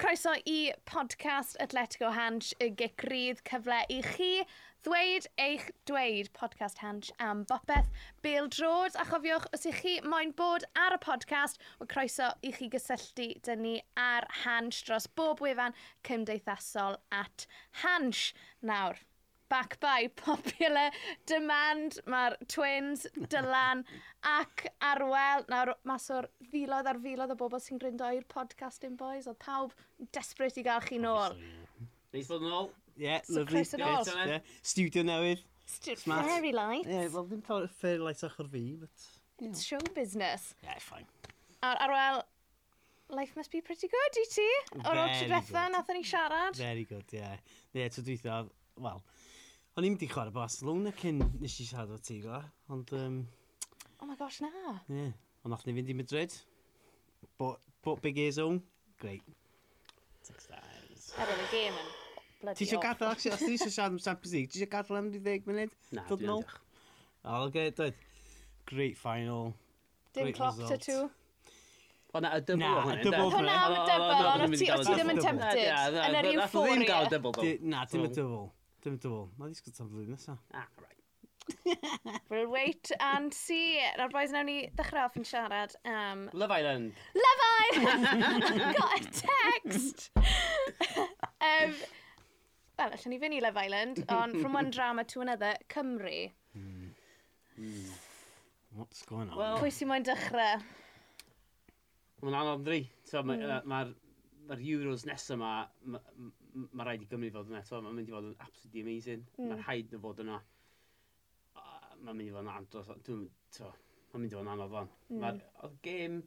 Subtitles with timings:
[0.00, 4.28] croeso i podcast Atletico Hansh y gicrydd cyfle i chi
[4.86, 7.90] ddweud eich dweud podcast Hansh am bopeth
[8.24, 12.54] Bill Drods a chofiwch os ych chi moyn bod ar y podcast o croeso i
[12.56, 13.74] chi gysylltu dyn ni
[14.06, 15.76] ar Hansh dros bob wefan
[16.08, 17.44] cymdeithasol at
[17.84, 18.32] Hansh.
[18.72, 19.04] Nawr,
[19.50, 20.88] back by popular
[21.26, 21.98] demand.
[22.08, 23.84] Mae'r twins, Dylan
[24.38, 25.44] ac Arwel.
[25.52, 29.76] Nawr, mas o'r filoedd ar filoedd o bobl sy'n gryndo i'r podcasting boys, oedd pawb
[30.16, 31.36] desperate i gael chi nôl.
[32.14, 32.72] Neis bod yn ôl.
[33.00, 33.64] Ie, lyflu.
[34.62, 35.46] Studio newydd.
[35.70, 36.26] Smart.
[36.26, 36.86] Very light.
[36.88, 39.08] Ie, yeah, wel, ddim fair light ochr fi, but...
[39.40, 40.54] It's show business.
[40.64, 41.06] Yeah, fine.
[41.62, 42.22] Ar, Arwel,
[43.08, 44.48] life must be pretty good i ti.
[44.82, 46.58] O'r o'r tridwetha, nath ni siarad.
[46.58, 47.22] Very good, ie.
[47.22, 47.38] Yeah.
[47.70, 48.42] Ie, yeah, tridwetha,
[48.82, 49.00] wel,
[49.78, 52.40] O'n i'n mynd i chwarae Barcelona cyn nes i siarad o ti, tigla,
[52.74, 52.90] ond...
[52.96, 53.20] Um,
[54.02, 54.50] oh my gosh, na.
[54.90, 55.12] Ie, yeah.
[55.44, 56.34] ond nath ni fynd i Madrid.
[57.38, 58.58] Bought, bought big ears on.
[58.98, 59.22] Great.
[60.26, 61.06] Six times.
[61.14, 61.94] Er oedd y gêm yn
[62.42, 65.00] bloody Ti eisiau gadael, actually, os ti eisiau siarad am Champions League, ti eisiau gadael
[65.04, 65.80] am 10 munud?
[65.94, 66.58] Na, dwi'n diolch.
[67.22, 68.04] O, okay, dweud.
[68.74, 69.52] Great final.
[70.18, 71.08] Dim clock to two.
[72.10, 72.94] O na, y double nah, hwnna.
[72.94, 73.38] Na, y double hwnna.
[73.38, 75.68] Hwnna am y double, ond ti ddim yn tempted.
[76.08, 77.04] Yn yr euphoria.
[77.62, 78.48] Na, ddim y double.
[78.84, 79.28] Dim dwl.
[79.36, 80.40] Na ddisgwyl tan flwyddyn nesaf.
[80.56, 81.00] Ah, right.
[82.30, 83.78] we'll wait and see.
[83.98, 86.28] Nawr boys, nawn ni dechrau off yn siarad am...
[86.28, 86.40] Um...
[86.42, 87.02] Love Island!
[87.16, 88.74] Love Island!
[88.78, 90.10] Got a text!
[90.16, 91.74] um,
[92.80, 96.30] Wel, allan ni fynd i Love Island, ond from one drama to another, Cymru.
[96.56, 96.92] Mm.
[98.76, 99.36] What's going on?
[99.36, 100.62] Well, Pwy sy'n moyn dechrau?
[102.24, 102.86] Mae'n anodd, dri.
[103.04, 103.58] So, mae'r hmm.
[103.58, 103.68] mm.
[103.68, 105.52] ma, ma, ma Euros nesaf yma,
[105.92, 106.00] ma,
[106.54, 109.24] mae rhaid i Gymru fod yna eto, mae'n mynd i fod yn absolutely amazing.
[109.38, 109.46] Mm.
[109.50, 110.36] Mae'n rhaid na fod yna.
[112.00, 113.26] Mae'n mynd i fod yn andros, dwi'n
[114.12, 114.94] mae'n mynd i fod yn anodd fan.
[115.08, 115.24] Mm.
[115.24, 116.20] Mae'r oedd gêm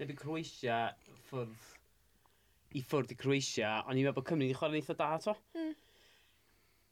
[0.00, 0.80] neu Croesia
[1.28, 1.68] ffwrdd
[2.78, 5.34] i ffwrdd i Croesia, ond i'n meddwl bod Cymru wedi chwarae'n eitha da to.
[5.58, 5.72] Mm.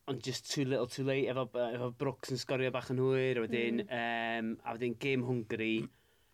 [0.08, 3.44] Ond just too little too late, efo, efo Brooks yn sgorio bach yn hwyr, a
[3.44, 3.98] wedyn, mm.
[4.00, 5.82] um, a wedyn game Hungary,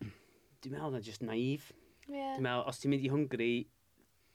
[0.01, 1.71] dwi'n meddwl na just naif.
[2.07, 2.35] Yeah.
[2.37, 3.53] Dwi'n meddwl, os ti'n mynd i Hungary,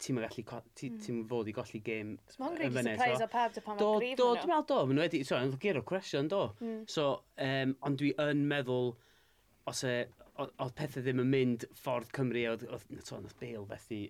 [0.00, 1.24] ti'n mynd gallu, ti'n mm.
[1.30, 2.94] fod i golli gêm yn fyny.
[2.96, 5.52] surprise o pawb dy pan mae'n grif Do, dwi'n meddwl do, mae'n wedi, so, yn
[5.62, 6.40] gyr o cwestiwn, do.
[6.64, 6.80] Mm.
[6.90, 7.06] So,
[7.46, 8.94] um, ond dwi yn meddwl,
[9.70, 9.94] os e,
[10.48, 14.02] oedd pethau ddim yn mynd ffordd Cymru, oedd, oedd, oedd, oedd Bale fethu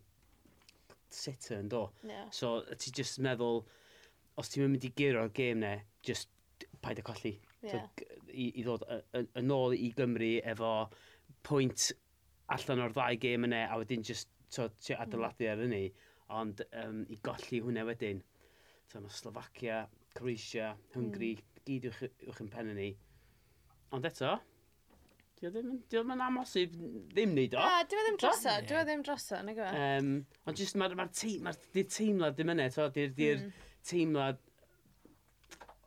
[1.10, 1.84] sitter yn do.
[2.06, 2.26] Yeah.
[2.34, 3.64] So, ti just meddwl,
[4.40, 5.74] os ti'n mynd i gyro'r gêm ne,
[6.06, 6.30] just
[6.84, 7.34] paid y colli.
[7.64, 7.88] Yeah.
[7.90, 8.86] So, i, I ddod
[9.40, 10.74] yn ôl i Gymru efo
[11.46, 11.90] pwynt
[12.54, 15.02] allan o'r ddau gêm yna, a wedyn just ti hmm.
[15.04, 15.84] adeiladu ar hynny,
[16.40, 18.22] ond um, i golli hwnna wedyn.
[18.90, 19.84] So, mae Slovacia,
[20.18, 21.60] Croesia, Hungary, mm.
[21.68, 22.88] gyd yw'ch, yw'ch yn pen ni.
[23.94, 24.32] Ond eto,
[25.40, 26.72] Dio ddim, dio ddim yn amosib
[27.14, 27.62] ddim neud o.
[27.64, 29.70] Na, dio ddim droso, dwi ddim droso, na gyfa.
[29.72, 30.40] Um, e?
[30.50, 33.46] ond jyst mae'r ma te, ma di teimlad ddim yna, to, di'r di mm.
[33.88, 34.42] teimlad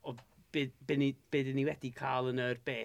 [0.10, 2.80] o be, be, ni, be ni wedi cael yn yr be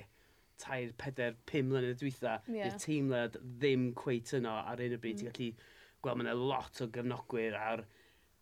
[0.62, 2.68] tair, peder, pum mlynedd dwytha, yeah.
[2.68, 5.22] i'r teimlad ddim cweit yno ar un o bryd.
[5.22, 5.34] Mm.
[5.36, 7.84] Ti'n gallu gweld mae'n lot o gefnogwyr ar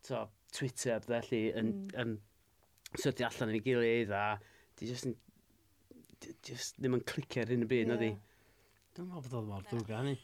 [0.07, 0.25] to,
[0.57, 1.97] Twitter a felly yn, mm.
[2.01, 4.25] yn sydi allan yn ei gilydd a
[4.79, 5.09] di just,
[6.23, 7.93] di just ddim yn clicio ar un o byd, yeah.
[7.93, 8.13] na di.
[8.97, 10.17] Dwi'n meddwl bod oedd mor ddwg a hynny.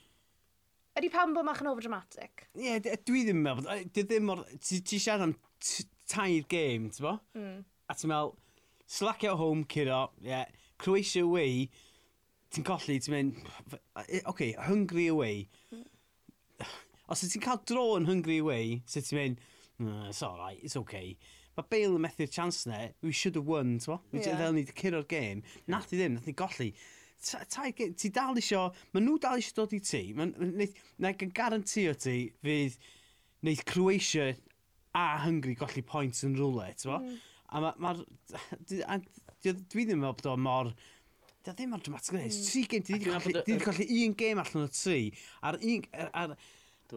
[1.01, 2.47] Ydy pam bod mach yn overdramatic?
[2.57, 3.85] Ie, yeah, dwi ddim yn meddwl.
[3.93, 4.45] Dwi ddim mor...
[4.61, 5.37] Ti siarad am
[6.09, 7.19] tair game, ti'n bo?
[7.37, 7.61] Mm.
[7.89, 8.35] A ti'n meddwl,
[8.93, 10.33] slack at home, curo, ie.
[10.33, 11.69] Yeah Croatia away,
[12.53, 13.43] ti'n colli, ti'n mynd...
[13.97, 15.47] Oce, okay, Hungary away.
[17.09, 19.47] Os ti'n cael dro yn Hungary away, so ti'n mynd,
[19.79, 21.15] mm, it's alright, it's okay.
[21.53, 23.99] Mae Bale yn methu'r chance ne, we should have won, ti'n t'wa?
[24.17, 24.39] Yeah.
[24.41, 25.43] Fel ni wedi curo'r gêm.
[25.71, 26.71] Nath i ddim, nath ni golli.
[27.23, 30.01] Ti dal isio, mae nhw dal isio dod i ti.
[30.17, 32.79] Na gan garantio ti fydd
[33.43, 34.33] wneud Croatia
[34.97, 36.99] a Hungary golli points yn rwle, t'wa?
[37.05, 37.21] Mm.
[37.53, 37.79] A mae'r...
[37.85, 38.97] Ma,
[39.45, 40.73] dwi ddim yn meddwl bod o mor...
[41.43, 42.41] Dwi ddim mor dramatic yn gwneud.
[42.47, 44.99] Tri gêm, dwi wedi colli un gêm allan o tri.
[45.43, 45.87] A'r un...
[45.99, 46.35] Ar,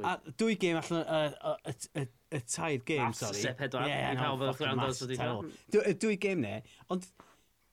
[0.05, 1.03] ar, dwy dwy gêm allan
[1.49, 1.55] o...
[1.65, 3.41] y tair gêm, sorry.
[3.41, 4.89] Sef pedwar, i pawb o'r gwrando.
[5.73, 6.59] Dwy gêm ne,
[6.93, 7.07] ond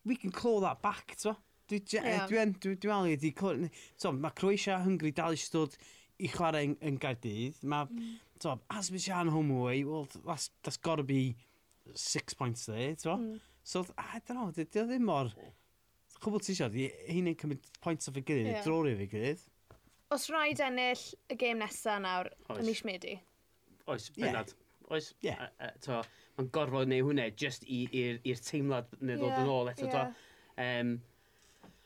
[0.09, 1.37] we can claw that back, to.
[1.73, 3.33] E, dwi'n meddwl i wedi...
[3.37, 5.77] Mae Croatia a Hungary dal eisiau dod
[6.23, 7.63] i chwarae yn, yn Gaerdydd.
[7.65, 8.61] Mae, mm.
[8.71, 11.37] as we shan home away, well, that's, that's got to be
[11.95, 13.17] six points there, to.
[13.17, 13.41] Mm.
[13.63, 15.33] So, I don't know, di o ddim mor...
[16.23, 16.77] Chwbl ti siarad,
[17.11, 18.63] hyn yn cymryd pwynt o fi gilydd, yeah.
[18.63, 19.41] drori fi gilydd.
[20.15, 21.01] Os rhaid ennill
[21.33, 23.17] y gêm nesaf nawr, yn mis Medi?
[23.91, 24.53] Oes, bennad.
[24.53, 24.87] Yeah.
[24.93, 26.05] Oes, yeah.
[26.39, 29.41] mae'n gorfod neu hwnna, just i'r teimlad neu ddod yeah.
[29.43, 29.89] yn ôl eto.
[29.91, 30.13] Yeah.
[30.63, 30.95] Um,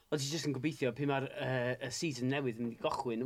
[0.07, 3.25] Ond ti jyst yn gobeithio, pe mae'r uh, y season newydd yn mynd i gochwyn,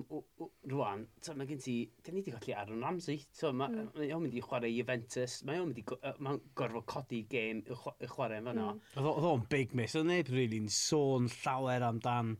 [0.72, 1.74] rwan, so, mae gen ti,
[2.06, 3.58] dyn ni wedi colli Aaron Ramsey, so, mm.
[3.60, 3.90] mae mm.
[3.98, 7.60] ma o'n mynd i chwarae Juventus, mae o'n mynd i go, ma gorfod codi gêm
[7.68, 8.70] i chwarae yn fanno.
[8.78, 9.04] Mm.
[9.12, 12.38] Oedd o'n big miss, oedd neb really'n sôn llawer amdan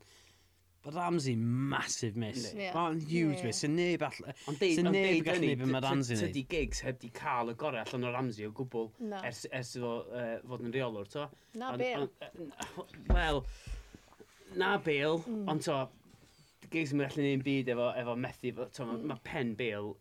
[0.82, 2.54] But Ramsey, massive miss.
[2.56, 2.72] Yeah.
[2.72, 3.46] Mae'n huge yeah.
[3.50, 3.58] miss.
[3.60, 4.20] Sy'n neb all...
[4.48, 7.54] Ond deud, ond deud gynnu beth mae Ramsey yn Tydi gigs heb di cael y
[7.60, 9.20] gorau allan o Ramsey o gwbl no.
[9.28, 11.26] ers, ers fo, uh, fod yn reolwr, to?
[11.60, 11.92] Na, be.
[13.12, 13.42] Wel,
[14.58, 15.48] na Bale, mm.
[15.50, 15.78] ond to,
[16.70, 19.02] geis ymwneud allan un byd efo, efo methu, to, mm.
[19.10, 19.94] mae pen Bale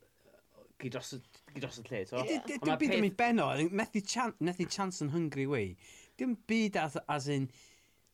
[0.79, 1.19] gydros y
[1.59, 2.23] lle, to.
[2.47, 3.49] Dim byd am ei benno,
[3.81, 5.75] methu chance yn hungry way.
[6.17, 7.49] Dim byd as as in,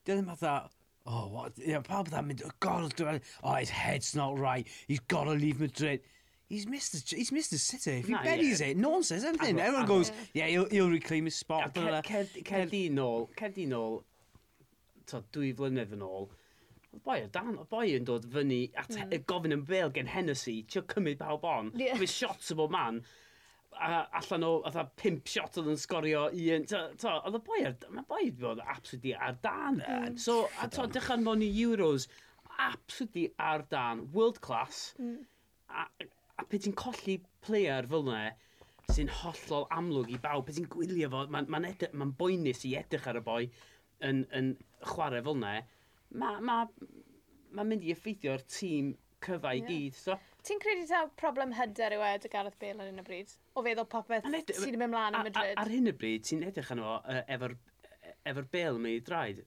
[0.05, 0.69] dim fatha,
[1.05, 5.25] oh, what, you know, pawb dda'n mynd, god, oh, his head's not right, he's got
[5.25, 6.01] to leave Madrid.
[6.47, 7.99] He's missed the, He's missed the City.
[7.99, 8.67] If he nah, buries yeah.
[8.67, 9.59] it, no one says anything.
[9.59, 11.75] Everyone goes, yeah, he'll, he'll reclaim his spot.
[11.75, 14.03] Cer di nôl, cer di nôl
[15.11, 16.29] to, dwy flynedd yn ôl,
[16.95, 19.13] y boi o dan, y boi yn dod fyny at mm.
[19.29, 21.97] gofyn yn bel gen Hennessy, ti'n cymryd pawb on, yeah.
[21.99, 23.01] fydd shots o bob man,
[23.75, 26.67] a allan o atha pimp shot oedd yn sgorio un.
[26.71, 27.75] Oedd y boi, ar...
[27.91, 29.81] mae boi wedi bod absolutely ar dan.
[29.81, 29.97] E.
[29.97, 30.17] Mm.
[30.21, 32.07] So, a to, dechan mewn i Euros,
[32.69, 34.93] absolutely ar dan, world class.
[35.01, 35.19] Mm.
[35.75, 35.85] A,
[36.39, 38.25] a pe ti'n colli player fel yna,
[38.93, 42.75] sy'n hollol amlwg i bawb, pe ti'n gwylio fo, mae'n ma, ma, ma boenus i
[42.79, 43.43] edrych ar y boi
[44.03, 44.51] yn, yn
[44.85, 45.55] chwarae fel yna,
[46.21, 46.59] mae ma,
[47.55, 48.93] ma mynd i effeithio'r tîm
[49.25, 49.69] cyfa i yeah.
[49.69, 49.97] gyd.
[49.97, 50.17] So.
[50.45, 53.33] Ti'n credu ta problem hyder yw edrych Gareth Bale ar hyn o bryd?
[53.55, 55.61] O feddwl popeth sy'n mynd mlaen yn Madrid?
[55.61, 57.55] Ar hyn o bryd, ti'n edrych arno uh, efo'r
[58.31, 59.41] efo'r Bale mynd i draed.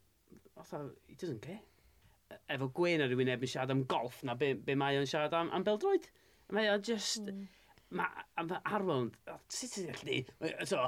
[0.59, 1.61] Otho, he doesn't care.
[2.33, 5.37] E-, efo Gwen ar rywun ebyn siarad am golf na be, be mae o'n siarad
[5.39, 6.11] am, am beldroed.
[6.55, 7.23] Mae o'n just...
[7.27, 7.47] Mm
[7.97, 9.11] mae am Arwon,
[9.49, 10.85] sut ti'n gallu so,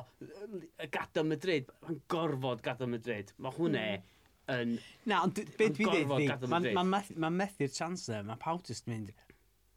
[0.93, 3.33] gadael Madrid, mae'n gorfod gadael Madrid.
[3.41, 4.09] Mae hwnne hmm.
[4.57, 4.75] yn...
[5.09, 9.13] Na, ond beth fi ddeud, mae'n methu'r chance there, mae pawb just mynd,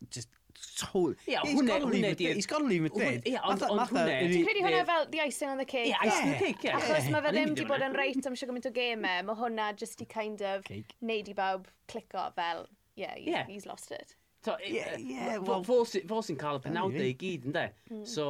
[0.09, 0.31] just
[0.77, 1.15] totally...
[1.29, 2.31] Ie, hwnne, hwnne di...
[2.33, 3.23] He's got to leave Madrid.
[3.29, 4.17] Ie, ond hwnne...
[4.25, 5.93] Ti'n credu hwnna fel the icing on the cake?
[5.93, 6.73] Ie, icing on the cake, ie.
[6.75, 9.69] Achos mae fe ddim wedi bod yn reit am siarad gymaint o gemau, mae hwnna
[9.79, 10.67] just i kind of
[10.99, 12.67] neud i bawb clico fel,
[12.99, 14.17] yeah, he's lost it.
[14.43, 17.63] To, yeah, yeah, well, fo sy'n cael y penawdau i gyd, ynddo?
[17.91, 18.05] Mm.
[18.09, 18.25] So,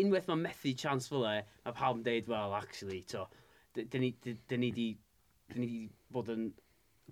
[0.00, 3.26] unwaith mae methu chance fel e, mae pawb yn deud, well, actually, to,
[3.76, 4.86] dyn ni, dyn ni di,
[5.52, 5.80] dyn ni di
[6.14, 6.46] bod yn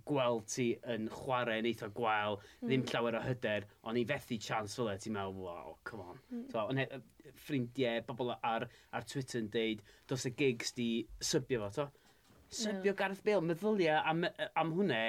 [0.08, 2.70] gweld ti yn chwarae yn eitha gwael, mm.
[2.70, 6.23] ddim llawer o hyder, ond i fethu chance fel e, ti'n meddwl, wow, come on.
[6.32, 6.46] Mm.
[6.55, 10.88] So, ond ffrindiau, bobl ar, ar Twitter yn deud, dos y gigs di
[11.20, 12.17] sybio fo, to.
[12.52, 12.96] Sybio yeah.
[12.96, 14.25] Gareth Bale, meddyliau am,
[14.56, 15.05] am hwnna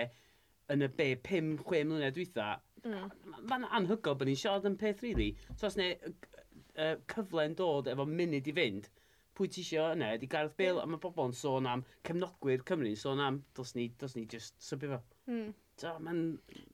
[0.73, 2.53] yn y B5-6 mlynedd dwytha,
[2.83, 3.13] Mm.
[3.49, 5.31] Mae'n anhygoel bod ni'n siarad yn peth, rili.
[5.31, 5.55] Really.
[5.55, 8.89] So, os ne, uh, cyfle yn dod efo munud i fynd,
[9.37, 10.83] pwy ti isio yna, di Gareth Bale, mm.
[10.83, 14.57] a mae bobl yn sôn am cefnogwyr Cymru, sôn am, dos ni, dos ni just
[14.61, 15.01] sybio fo.
[15.31, 15.53] Mm.
[15.81, 16.21] So, mae'n...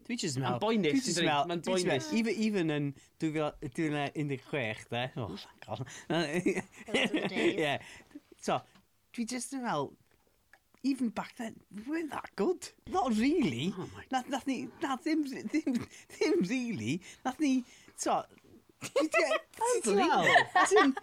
[0.08, 0.58] Dwi just mel...
[0.58, 0.92] Mae'n boenus.
[0.98, 2.10] Dwi just Mae'n boenus.
[2.18, 2.90] Even, even yn
[3.24, 5.06] 2016, de.
[5.16, 5.86] Oh, thank God.
[6.10, 7.56] Those were the days.
[7.58, 7.78] yeah.
[8.42, 8.60] So,
[9.16, 9.94] dwi just yn mel,
[10.84, 12.70] even back then, we weren't that good.
[12.88, 13.74] Not really.
[13.78, 14.30] Oh my God.
[14.30, 17.02] Nath ni, na, ddim, ddim, ddim really.
[17.26, 17.64] Nath ni,
[17.96, 18.24] so,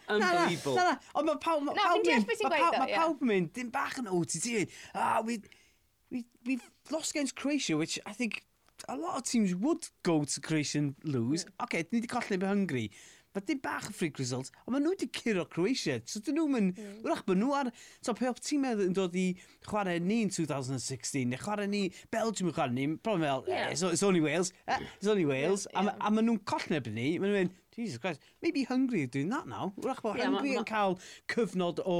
[0.08, 0.78] Unbelievable.
[1.14, 1.68] Ond mae pawb...
[1.68, 4.46] Na, fi'n deall beth i'n gweud Mae pawb yn mynd, dim bach yn OTT.
[4.96, 5.42] Ah, we,
[6.10, 8.44] we, we've lost against Croatia, which I think
[8.88, 11.44] a lot of teams would go to Croatia and lose.
[11.44, 11.64] Yeah.
[11.64, 12.90] OK, ni wedi colli by Hungary.
[13.36, 15.98] Mae dim bach yn freak result, ond maen nhw wedi curo Croatia.
[16.08, 17.00] So dyn nhw'n mynd, mm.
[17.04, 17.68] wrach bod nhw ar...
[18.00, 19.26] So pe op ti'n meddwl yn dod i
[19.66, 21.82] chwarae ni yn 2016, neu chwarae ni,
[22.14, 23.66] Belgium yn chwarae ni, probably fel, yeah.
[23.66, 25.66] eh, it's, it's only Wales, eh, it's only Wales.
[25.68, 25.98] Yeah, yeah.
[26.00, 29.28] A, a maen nhw'n collneb ni, maen nhw'n mynd, Jesus Christ, maybe Hungary are doing
[29.34, 29.74] that now.
[29.84, 30.96] Wrach bod yeah, Hungary yn cael
[31.28, 31.98] cyfnod o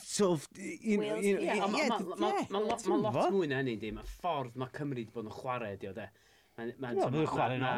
[0.00, 0.48] sort of...
[0.56, 1.92] You know, you know, yeah, yeah, yeah,
[2.24, 2.48] yeah.
[2.56, 3.92] Mae lot mwy na hynny, di.
[3.92, 6.08] Mae ffordd mae Cymru wedi bod yn chwarae, di o, de.
[6.56, 7.76] Mae'n chwarae na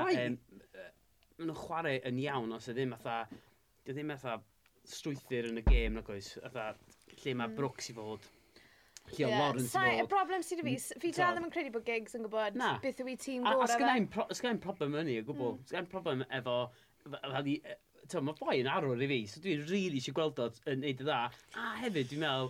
[1.40, 3.40] maen nhw'n chwarae yn iawn os ydy ddim fatha,
[3.86, 4.36] dy ddim fatha
[4.90, 6.66] strwythyr yn y gêm nag oes, fatha
[7.22, 7.48] lle mae.
[7.48, 7.56] Hmm.
[7.56, 8.28] Brooks i fod.
[9.10, 9.38] Lle yeah.
[9.40, 10.02] Lawrence i fod.
[10.04, 12.74] Y broblem sydd fi, fi dal ddim yn credu bod gigs yn gwybod Na.
[12.82, 13.64] beth yw i tîm gorau.
[13.64, 15.54] A, a sgynna'n problem yn ni, o gwbl.
[15.56, 15.70] Mm.
[15.70, 16.58] Sgynna'n problem efo,
[17.08, 17.78] e,
[18.10, 20.80] Tewa, mae boi yn arwr i fi, so dwi'n rili really eisiau gweld o yn
[20.82, 21.18] neud y dda.
[21.60, 22.48] A hefyd, dwi'n meddwl,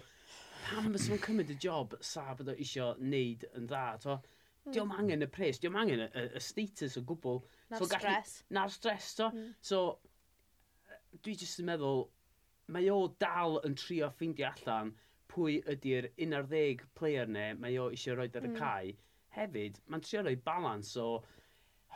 [0.64, 4.14] pam bys nhw'n cymryd y job sa bod o eisiau neud yn dda, to?
[4.64, 4.72] Mm.
[4.72, 7.42] Diolch angen y pres, diolch angen y, y, y status o gwbl.
[7.70, 8.32] Na'r so, stres.
[8.56, 9.28] Na'r stress, to.
[9.34, 9.52] Mm.
[9.62, 9.82] So,
[11.22, 12.04] dwi jyst yn meddwl,
[12.74, 14.92] mae o dal yn trio ffeindio allan
[15.30, 18.58] pwy ydy'r 11 player ne mae o eisiau rhoi ar y mm.
[18.58, 18.96] cae.
[19.36, 21.08] Hefyd, mae'n trio rhoi balans o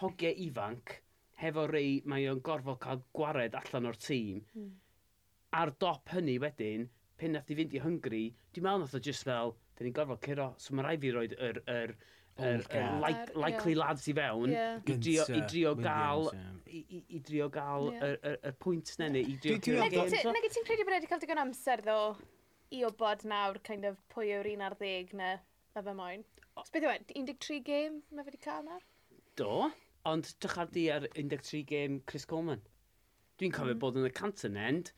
[0.01, 0.97] hogiau ifanc,
[1.43, 4.43] hefo rei mae o'n gorfod cael gwared allan o'r tîm.
[4.55, 4.71] Mm.
[5.61, 6.89] Ar dop hynny wedyn,
[7.19, 10.23] pen nath i fynd i Hungary, dwi'n meddwl nath o just fel, dyn ni'n gorfod
[10.27, 11.95] curo, so mae rai fi roed yr, yr
[12.37, 13.87] er, er, like, likely yeah.
[13.87, 14.79] lads i fewn yeah.
[14.87, 16.31] i drio, i drio gael
[16.67, 18.15] i, i drio gael y yeah.
[18.19, 21.85] er, er, pwynt neu i drio gael Nag ti'n credu bod wedi cael digon amser
[21.87, 21.99] ddo
[22.75, 25.37] i obod nawr kind of pwy yw'r un ar ddeg na
[25.75, 26.27] y fe moyn
[26.59, 28.83] Os beth yw e, 13 game mae wedi cael nawr?
[29.39, 29.71] Do,
[30.07, 32.63] ond dychar di ar 13 game Chris Coleman
[33.39, 33.83] Dwi'n cofio mm.
[33.83, 34.93] bod yn y Canton End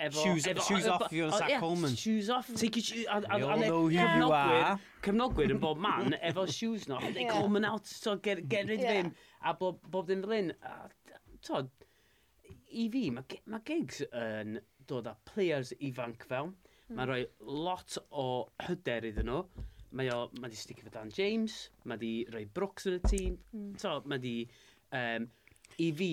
[0.00, 0.22] efo...
[0.22, 1.96] Shoes, efo, shoes off i o'n Zach Coleman.
[1.96, 2.50] Shoes off.
[2.54, 3.06] Take your shoes...
[3.06, 4.78] We all know who you are.
[5.04, 7.00] Cefnogwyr yn bob man efo shoes no.
[7.00, 9.14] They call Coleman out, so get, get rid of him.
[9.44, 10.52] A bob, bob dim fel un.
[11.44, 11.68] Tod,
[12.72, 14.58] i fi, mae ma gigs yn
[14.88, 16.54] dod â players ifanc fewn.
[16.88, 16.98] Hmm.
[16.98, 17.22] Mae'n rhoi
[17.64, 18.26] lot o
[18.66, 19.42] hyder iddyn nhw.
[19.94, 23.36] Mae o, mae di sticio fo Dan James, mae di rhoi Brooks yn y tîm.
[23.54, 23.68] Mm.
[23.78, 24.32] So, mae di,
[24.90, 25.28] um,
[25.78, 26.08] i fi,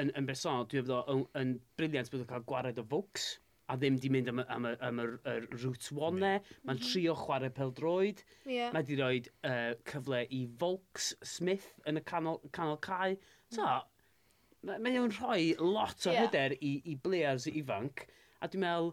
[0.00, 3.34] yn, yn berson, dwi'n meddwl yn, yn briliant bod yn cael gwared o Vox
[3.68, 6.34] a ddim di mynd am, am, am, am y, y route one ne.
[6.38, 6.58] E.
[6.68, 8.22] Mae'n trio chwarae peldroed.
[8.46, 8.70] Yeah.
[8.74, 9.54] Mae di roi uh, e,
[9.90, 13.16] cyfle i Volks Smith yn y canol, canol cae.
[13.54, 14.70] So, mm.
[14.70, 16.26] mae ma o'n rhoi lot o yeah.
[16.26, 18.06] hyder i, i blears ifanc.
[18.38, 18.92] A dwi'n meddwl,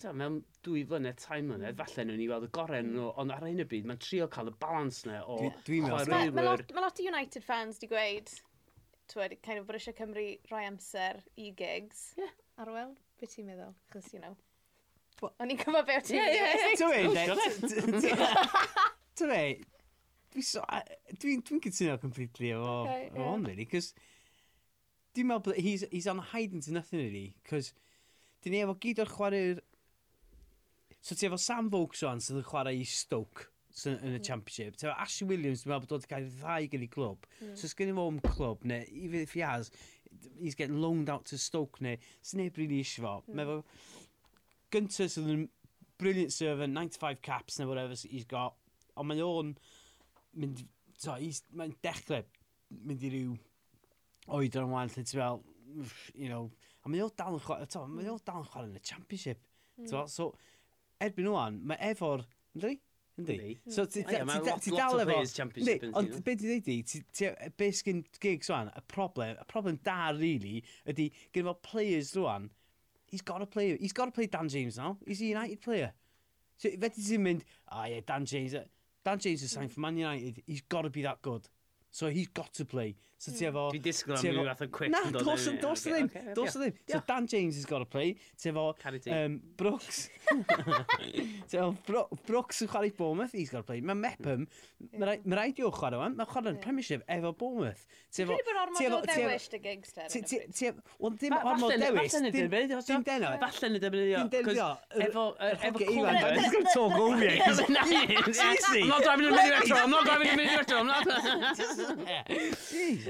[0.00, 3.18] ta, mewn dwy flynedd, tai mlynedd, falle nhw'n i weld y gorau nhw, mm.
[3.22, 5.40] ond ar hyn o bryd, mae'n trio cael y balans na o...
[5.40, 6.14] Dwi'n dwi meddwl...
[6.38, 8.30] Mae lot, ma lot o United fans di gweud,
[9.10, 12.06] twyd, kind of bod eisiau Cymru rhoi amser i gigs.
[12.20, 12.32] Yeah.
[12.60, 13.74] Arwel, beth ti'n meddwl?
[13.92, 14.36] Chos, you know.
[15.28, 16.38] O'n i'n cymryd beth ti'n meddwl.
[16.38, 16.46] Ie,
[19.34, 19.66] ie,
[20.30, 20.54] Dwi'n
[21.20, 23.26] dwi'n dwi'n cytuno completely efo okay, yeah.
[23.26, 23.90] on, really, cos
[25.16, 27.72] dwi'n meddwl bod he's, he's on hiding to nothing, really, cos
[28.44, 29.58] dyn ni efo gyd o'r chwarae'r...
[31.02, 33.49] So ti efo Sam Vokes o'n sydd yn chwarae i Stoke
[33.86, 34.24] yn y mm.
[34.26, 34.76] championship.
[34.80, 37.26] Tewa, Ashley Williams, dwi'n meddwl bod wedi cael ddau gen i clwb.
[37.40, 37.54] Mm.
[37.58, 39.70] So, sgyn i fo am clwb, neu even if he has,
[40.38, 43.14] he's getting loaned out to Stoke, neu sy'n neb rili eisiau fo.
[43.30, 43.40] Mm.
[43.40, 43.60] Mae
[44.74, 45.46] gyntaf sydd yn
[46.00, 48.56] brilliant server, 95 caps, neu whatever he's got.
[48.98, 49.54] Ond mae o'n
[50.40, 50.64] mynd,
[50.98, 51.16] so,
[51.56, 52.26] mae'n dechrau
[52.86, 53.38] mynd i ryw
[54.30, 55.42] oedran ymlaen, lle ti'n fel,
[56.14, 56.50] you know,
[56.84, 59.42] a mae o'n dal yn chwarae, mae o'n dal yn chwarae yn y championship.
[59.80, 60.06] Mm.
[60.10, 60.32] So,
[61.02, 62.76] erbyn o'n, mae efo'r, ynddi?
[63.20, 63.58] Yndi.
[63.68, 64.24] So ti dal
[65.04, 65.18] efo...
[65.94, 71.10] Ond be ti ddeud be sgyn gigs rwan, y problem, y problem da really, ydy
[71.32, 72.50] gyda fel players rwan,
[73.06, 75.92] he's got to play, he's got to play Dan James now, he's a United player.
[76.56, 78.54] So fe ti ti'n mynd, oh yeah, Dan James,
[79.04, 81.48] Dan James is signed for Man United, he's got to be that good.
[81.90, 82.94] So he's got to play.
[83.20, 83.66] So ti efo...
[83.74, 84.92] Dwi'n disgwyl am rhyw fath o quick.
[84.94, 86.06] Na, dos yn dos ddim.
[86.32, 86.72] Dos ddim.
[86.88, 88.14] So Dan James has got to play.
[88.40, 88.72] Ti efo...
[89.12, 90.06] Um, Brooks.
[91.50, 93.34] ti efo Bro Brooks yn chwarae Bournemouth.
[93.36, 93.82] He's got to play.
[93.84, 94.46] Mae Mepham...
[94.96, 95.74] Mae rhaid on.
[95.76, 96.16] chwarae o'n.
[96.16, 97.82] Mae chwarae'n premiership efo Bournemouth.
[98.08, 98.38] Ti efo...
[98.40, 100.08] Dwi'n bod ormod o dewis dy gangster.
[101.04, 102.16] Wel, dim ormod dewis.
[102.88, 103.34] Dim deno.
[103.44, 104.32] Falle nid ymwneud.
[104.32, 104.70] Dim deno.
[104.96, 105.26] Efo...
[105.36, 106.40] E- efo Cwlen.
[106.40, 107.36] He's going to talk over you.
[108.32, 108.88] Seriously.
[108.88, 109.76] I'm not driving in the middle metro.
[109.76, 110.76] I'm not driving in the middle metro.
[110.80, 111.04] I'm not...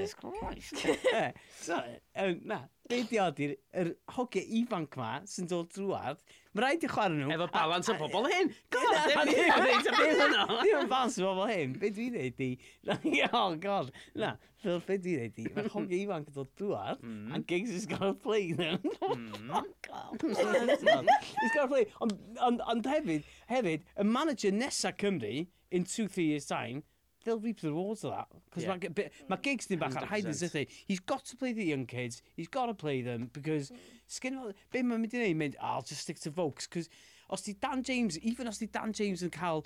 [0.01, 0.87] Jesus Christ.
[1.61, 1.83] so,
[2.15, 7.17] um, na, beidio ydy'r er hogiau ifanc ma sy'n dod drwad, mae rhaid i chwarae
[7.19, 7.29] nhw...
[7.35, 8.51] Efo balans o bobl hyn.
[8.73, 10.47] God, dim yn neud y byd yno.
[10.57, 11.75] Dim yn balans o bobl hyn.
[11.81, 12.49] Be dwi'n neud di?
[13.31, 13.93] Oh, god.
[14.17, 15.47] Na, fel be dwi'n neud di?
[15.55, 17.31] Mae hogiau ifanc yn dod drwad, mm.
[17.35, 18.81] and gigs is gonna play them.
[19.11, 19.49] Mm.
[19.51, 20.21] Oh, god.
[20.21, 21.85] He's got to play.
[21.99, 26.83] Ond hefyd, hefyd, y manager nesa Cymru, in two, three years' time,
[27.23, 28.27] they'll reap the rewards of that.
[28.49, 28.77] Because yeah.
[28.77, 31.85] mae, mae gigs ddim bach ar haid yn syth He's got to play the young
[31.85, 32.21] kids.
[32.35, 33.29] He's got to play them.
[33.33, 33.71] Because,
[34.09, 36.67] sgyn o, be mae'n mynd i neud, mynd, oh, I'll just stick to Vokes.
[36.67, 36.89] Because
[37.29, 39.65] os di Dan James, even os di Dan James yn cael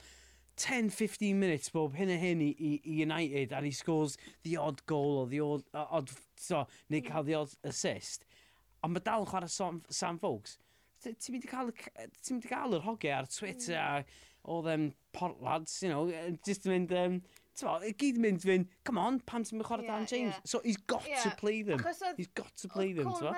[0.58, 5.18] 10-15 minutes bob hyn a hyn i, i, United and he scores the odd goal
[5.20, 8.24] or the odd, uh, odd so, neu cael the odd assist.
[8.84, 10.60] Ond mae dal yn chwarae Sam, Sam Vokes
[11.14, 14.06] ti'n mynd i cael, ti'n mynd i gael yr hogiau ar Twitter mm.
[14.06, 16.06] a all them pot lads, you know,
[16.46, 17.20] just yn mynd, um,
[17.56, 20.34] Tyfo, i gyd mynd fy'n, come on, pam ti'n mynd chwarae yeah, Dan James?
[20.36, 20.50] Yeah.
[20.52, 21.24] So he's got yeah.
[21.24, 21.80] to play them.
[21.80, 23.32] Oedd, he's got to play them, tyfo.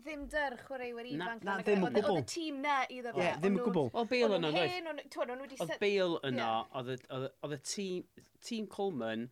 [0.00, 1.44] ddim dyr chwaraewyr ifanc.
[1.44, 2.14] Na, ddim o gwbl.
[2.14, 3.26] Oedd y tîm na iddo fe.
[3.26, 3.90] Ie, ddim o gwbl.
[3.92, 5.60] Oedd Bale yna, doedd.
[5.60, 6.48] Oedd Bale yna,
[6.80, 9.26] oedd y tîm, tîm Coleman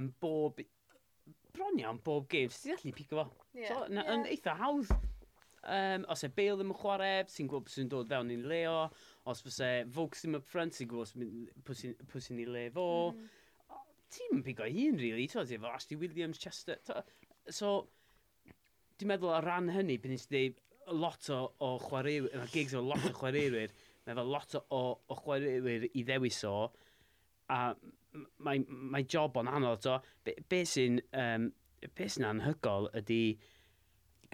[0.00, 0.60] yn bob,
[1.54, 3.26] bron iawn bob game, ti'n gallu pico fo.
[3.88, 4.92] Yn eitha hawdd.
[5.64, 8.76] Um, os e Bale ddim yn chwarae, ti'n gwybod sy'n dod fewn i'n leo.
[9.30, 12.88] Os fyse Vokes ddim up front, ti'n gwybod pwy sy'n ei le fo.
[13.14, 13.32] Mm
[14.14, 16.78] ti'n pigo un, really, to, efo Ashley Williams, Chester.
[16.88, 17.02] To.
[17.50, 17.74] So,
[18.98, 20.62] dwi'n meddwl o ran hynny, byd ni'n dweud
[21.00, 25.18] lot o, o chwaraewyr, yna gigs o lot o chwaraewyr, mae efo lot o, o
[25.22, 26.56] chwaraewyr i ddewis o,
[27.52, 27.60] a
[28.46, 29.98] mae, mae job o'n anodd o.
[30.24, 31.50] Be, be sy'n um,
[31.96, 33.22] be sy'n anhygol ydy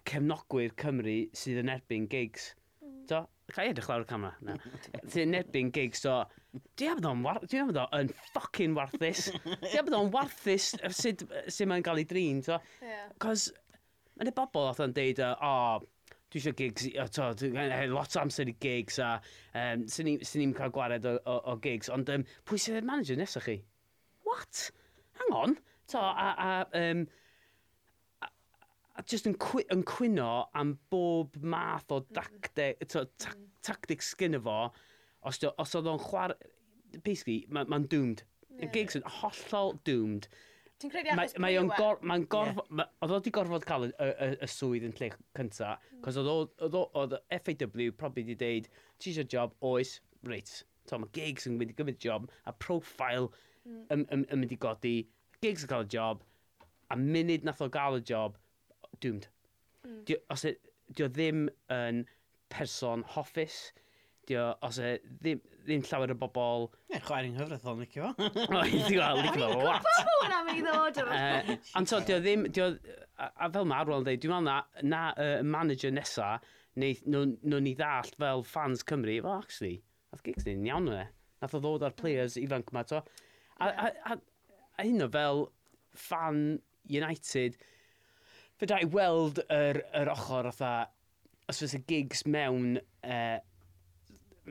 [0.07, 2.53] cefnogwyr Cymru sydd yn erbyn gigs.
[2.85, 3.05] Mm.
[3.11, 4.37] To, Ca i edrych lawr y camera?
[4.47, 4.57] No.
[5.11, 9.29] Ti'n erbyn gigs, so Di am ddo'n warth, di am ddo'n ffucking warthus.
[9.63, 12.59] di am ddo'n warthus sut, sut mae'n cael ei drin, to.
[12.83, 13.07] Yeah.
[13.23, 13.49] Cos,
[14.19, 17.31] mae'n y bobl oedd yn deud, uh, o, oh, dwi eisiau gigs, o, to,
[17.91, 19.17] lot o amser i gigs, a
[19.59, 23.19] um, sy'n ni'n cael gwared o, o, o gigs, ond um, pwy sydd yn manager
[23.19, 23.57] nesaf chi?
[24.27, 24.69] What?
[25.21, 25.57] Hang on.
[25.91, 27.07] To, a, a, um,
[28.99, 32.15] a just yn, cwy, yn cwyno am bob math o mm-hmm.
[32.19, 33.51] dactic, to, ta, mm-hmm.
[33.67, 34.61] tactics gyda fo,
[35.27, 36.37] os, do, os oedd o'n chwar...
[37.05, 38.25] Basically, mae'n ma, doomed.
[38.49, 38.65] Yeah.
[38.67, 40.27] Y gigs yn hollol doomed.
[40.81, 42.73] Ti'n credu achos mae, mae gor, mae'n gorfod...
[42.73, 46.01] Ma, oedd oedd i gorfod cael y, y, y, y swydd yn lle cynta, mm.
[46.07, 46.31] cos oedd
[46.89, 50.63] oedd FAW probably di deud, ti eisiau job, oes, reit.
[50.91, 53.85] to mae gigs yn mynd i gymryd job, a profile mm.
[53.95, 54.95] yn, yn, yn mynd i godi,
[55.45, 56.25] gigs yn cael y job,
[56.91, 58.39] a munud nath o gael y job,
[59.05, 59.29] doomed.
[59.85, 60.01] Mm.
[60.09, 60.57] Di, os, e,
[60.97, 61.47] di o ddim
[61.77, 62.03] yn
[62.53, 63.61] person hoffus,
[64.31, 66.69] fideo os e ddim, ddim llawer o bobl...
[66.91, 68.29] Ie, chwaer i'n hyfryd o'n licio fo.
[68.55, 69.87] O, i ddim gael licio fo, what?
[69.87, 71.57] Gwbod hwnna mynd i ddod o.
[71.81, 72.47] Ond so, dio ddim...
[72.55, 72.71] Dio,
[73.19, 74.59] a, a fel mae Arwel yn dweud, dwi'n meddwl na,
[74.93, 76.31] na uh, manager nesa,
[76.79, 79.81] nhw'n nhw ni ddallt fel fans Cymru, fo, well, actually,
[80.13, 81.09] nath gigs ni'n iawn o'n e.
[81.43, 83.03] Nath o ddod ar players ifanc yma, to.
[83.59, 84.21] A, a, a,
[84.79, 85.45] a hyn o fel
[86.07, 87.59] fan United,
[88.61, 90.75] fydda i weld yr, yr ochr, otha,
[91.51, 93.41] os fysa gigs mewn uh,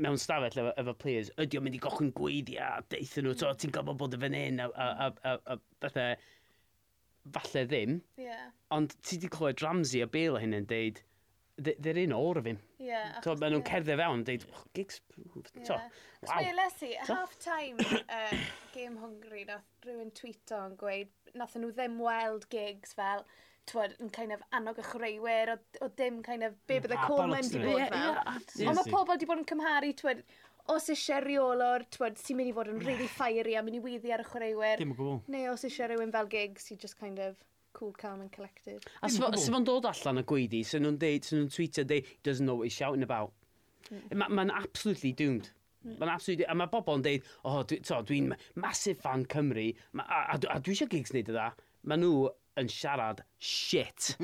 [0.04, 3.60] mewn stafell efo, efo players, ydy o'n mynd i gochwyn gweiddiau, deithyn nhw, mm.
[3.62, 6.16] ti'n gofod bod y fan hyn, a, a, a, a, a bethau,
[7.36, 8.00] falle ddim.
[8.18, 8.50] Yeah.
[8.76, 11.02] Ond ti wedi clywed Ramsey a Bale hyn yn deud,
[11.60, 12.60] they're in awe of him.
[12.80, 12.96] Ie.
[13.24, 15.64] so, maen nhw'n cerdded fewn, deud, oh, gigs, yeah.
[15.68, 15.78] so,
[16.28, 16.40] wow.
[16.40, 18.38] Weles i, half-time uh,
[18.76, 23.26] game hungry, nath rhywun tweeto yn gweud, nath nhw ddim weld gigs fel,
[23.70, 27.02] twyd, yn kind of annog y chreuwyr, o, o dim kind of be bydd y
[27.06, 28.22] comen di bod fel.
[28.68, 30.24] Ond mae pobl di bod yn cymharu, twyd,
[30.70, 34.14] os eisiau reolwr, twyd, sy'n mynd i fod yn really fiery a mynd i weddi
[34.14, 34.82] ar y chwaraewyr.
[34.82, 35.22] Dim o gwbl.
[35.34, 37.38] Neu os eisiau rhywun fel gig sy'n just kind of
[37.74, 38.86] cool, calm and collected.
[39.02, 42.20] A sef fo'n dod allan y gweidi, sy'n nhw'n deud, sy'n nhw'n tweetio, deud, he
[42.28, 43.34] doesn't know what he's shouting about.
[43.90, 44.22] Mm.
[44.26, 45.50] Mae'n ma absolutely doomed.
[45.86, 45.96] Mm.
[46.02, 46.46] Mae'n absolutely...
[46.50, 48.20] A mae bobl yn deud, oh, dwi'n dwi
[48.60, 51.50] massive fan Cymru, ma, a, a, a dwi eisiau gigs wneud yda.
[51.88, 52.28] Mae nhw
[52.60, 54.16] yn siarad shit.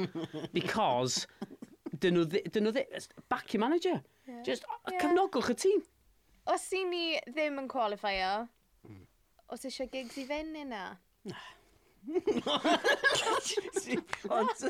[0.55, 1.25] Because,
[1.99, 2.83] dyn nhw, dyn nhw,
[3.31, 3.97] back your manager.
[4.27, 4.43] Yeah.
[4.43, 4.99] Just, yeah.
[5.01, 5.83] cefnogwch y tîm.
[6.53, 8.33] Os i ni ddim yn qualifio,
[8.85, 9.05] mm.
[9.53, 10.83] os eisiau gigs i fynd yna?
[11.25, 11.39] Na.
[14.35, 14.65] Ond,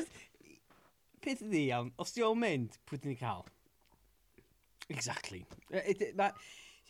[1.24, 3.44] peth ydi iawn, os di o'n mynd, pwy dyn ni cael?
[4.92, 5.42] Exactly.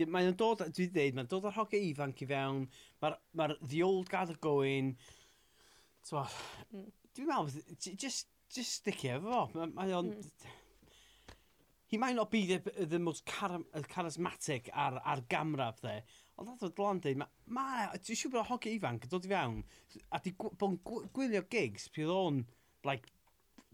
[0.07, 2.67] Mae'n dod, dwi'n dweud, mae'n dod o'r hoge ifanc i fewn,
[3.03, 4.93] mae'r ma the old guard going,
[6.07, 6.31] Tywall,
[6.71, 6.87] mm.
[7.17, 9.67] dwi'n meddwl, just, just stick it efo fo.
[9.75, 10.13] Mae o'n...
[10.15, 10.55] Mm.
[11.89, 13.61] He might not be the, the most char
[13.93, 16.01] charismatic ar, ar gamra dde,
[16.35, 19.31] ond nad oedd Lon dweud, mae, dwi'n siŵr bod o hoci ifanc yn dod i
[19.31, 19.61] fewn,
[20.11, 20.81] a di bod
[21.15, 22.43] gwylio gigs, pwy o'n,
[22.87, 23.07] like,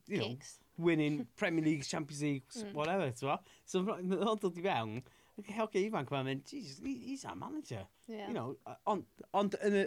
[0.06, 0.58] you know, gigs.
[0.76, 2.74] winning Premier League, Champions League, mm.
[2.76, 4.98] whatever, ti'n So, o'n dod i fewn,
[5.56, 7.86] hoci ifanc mae'n mynd, Jesus, he's our manager.
[8.06, 8.28] Yeah.
[8.28, 9.80] You know, ond, ond, yn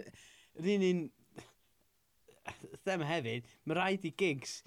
[0.58, 1.06] yr un un
[2.88, 4.60] them hefyd, mae rhaid i gigs,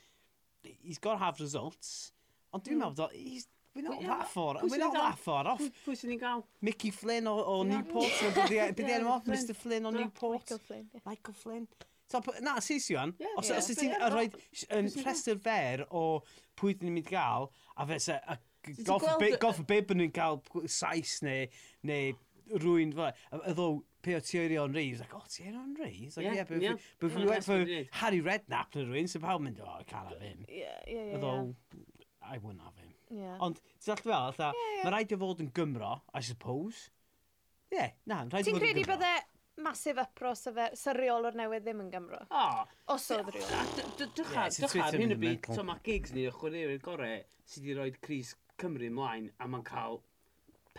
[0.63, 2.11] he's got to have results,
[2.53, 2.85] ond dwi'n mm.
[2.87, 5.61] meddwl, he's, We're not yeah, that far, we're not that far off.
[5.85, 6.41] Pwy sy'n ni'n gael?
[6.65, 8.15] Mickey Flynn o, o Newport.
[8.35, 10.41] Bydde e, enw off, Mr Flynn o Newport.
[10.41, 10.87] Michael Flynn.
[10.91, 11.03] Yeah.
[11.05, 11.67] Michael Flynn.
[12.09, 13.13] So, na, sis yw an.
[13.21, 14.25] Yeah, os yeah, ti'n yeah, rhoi
[15.05, 16.03] rhestr fer o
[16.57, 17.45] pwy dyn ni'n mynd i gael,
[17.77, 18.17] a fe se,
[18.89, 21.45] goff bib yn nhw'n cael sais neu,
[21.85, 23.13] neu rwy'n fel.
[23.29, 23.69] E, Ydw,
[24.01, 25.91] pe o Thierry Henry, he like, oh, Thierry Henry?
[25.91, 26.71] He's like, yeah, yeah but, yeah.
[26.71, 27.65] If, we, but if we went for
[28.01, 30.45] Harry Redknapp neu rhywun, sy'n pawb mynd, oh, I can't have him.
[30.47, 31.15] Yeah, yeah, yeah.
[31.17, 32.05] Although, yeah.
[32.23, 32.93] I wouldn't have him.
[33.09, 33.35] Yeah.
[33.41, 34.85] Ond, ti'n dall fel, yeah, yeah.
[34.85, 36.88] mae rhaid i fod yn Gymro, I suppose.
[37.71, 38.65] Ie, yeah, na, rhaid i fod yn Gymro.
[38.65, 42.21] Ti'n credu bydde massive upros o fe, sa reolwr newydd ddim yn Gymro?
[42.29, 42.45] O.
[42.95, 43.89] Os oedd reolwr.
[43.99, 47.17] Dychad, dychad, hyn y byd, so mae gigs ni, ychwanegu gorau
[47.49, 49.99] sydd wedi rhoi Cris Cymru ymlaen, a mae'n cael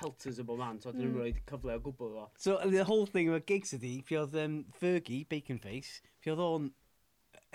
[0.01, 2.27] pelters o bob man, so dyn nhw'n rhoi cyfle o gwbl o.
[2.41, 6.43] So the whole thing about gigs ydi, fi oedd um, Fergie, Bacon Face, fi oedd
[6.45, 6.71] o'n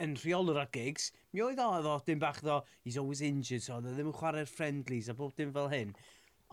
[0.03, 3.63] yn rheolwr ar gigs, mi oedd o oedd o, dim bach ddo, he's always injured,
[3.63, 5.93] so ddo e ddim yn chwarae'r friendlies a bob dim fel hyn.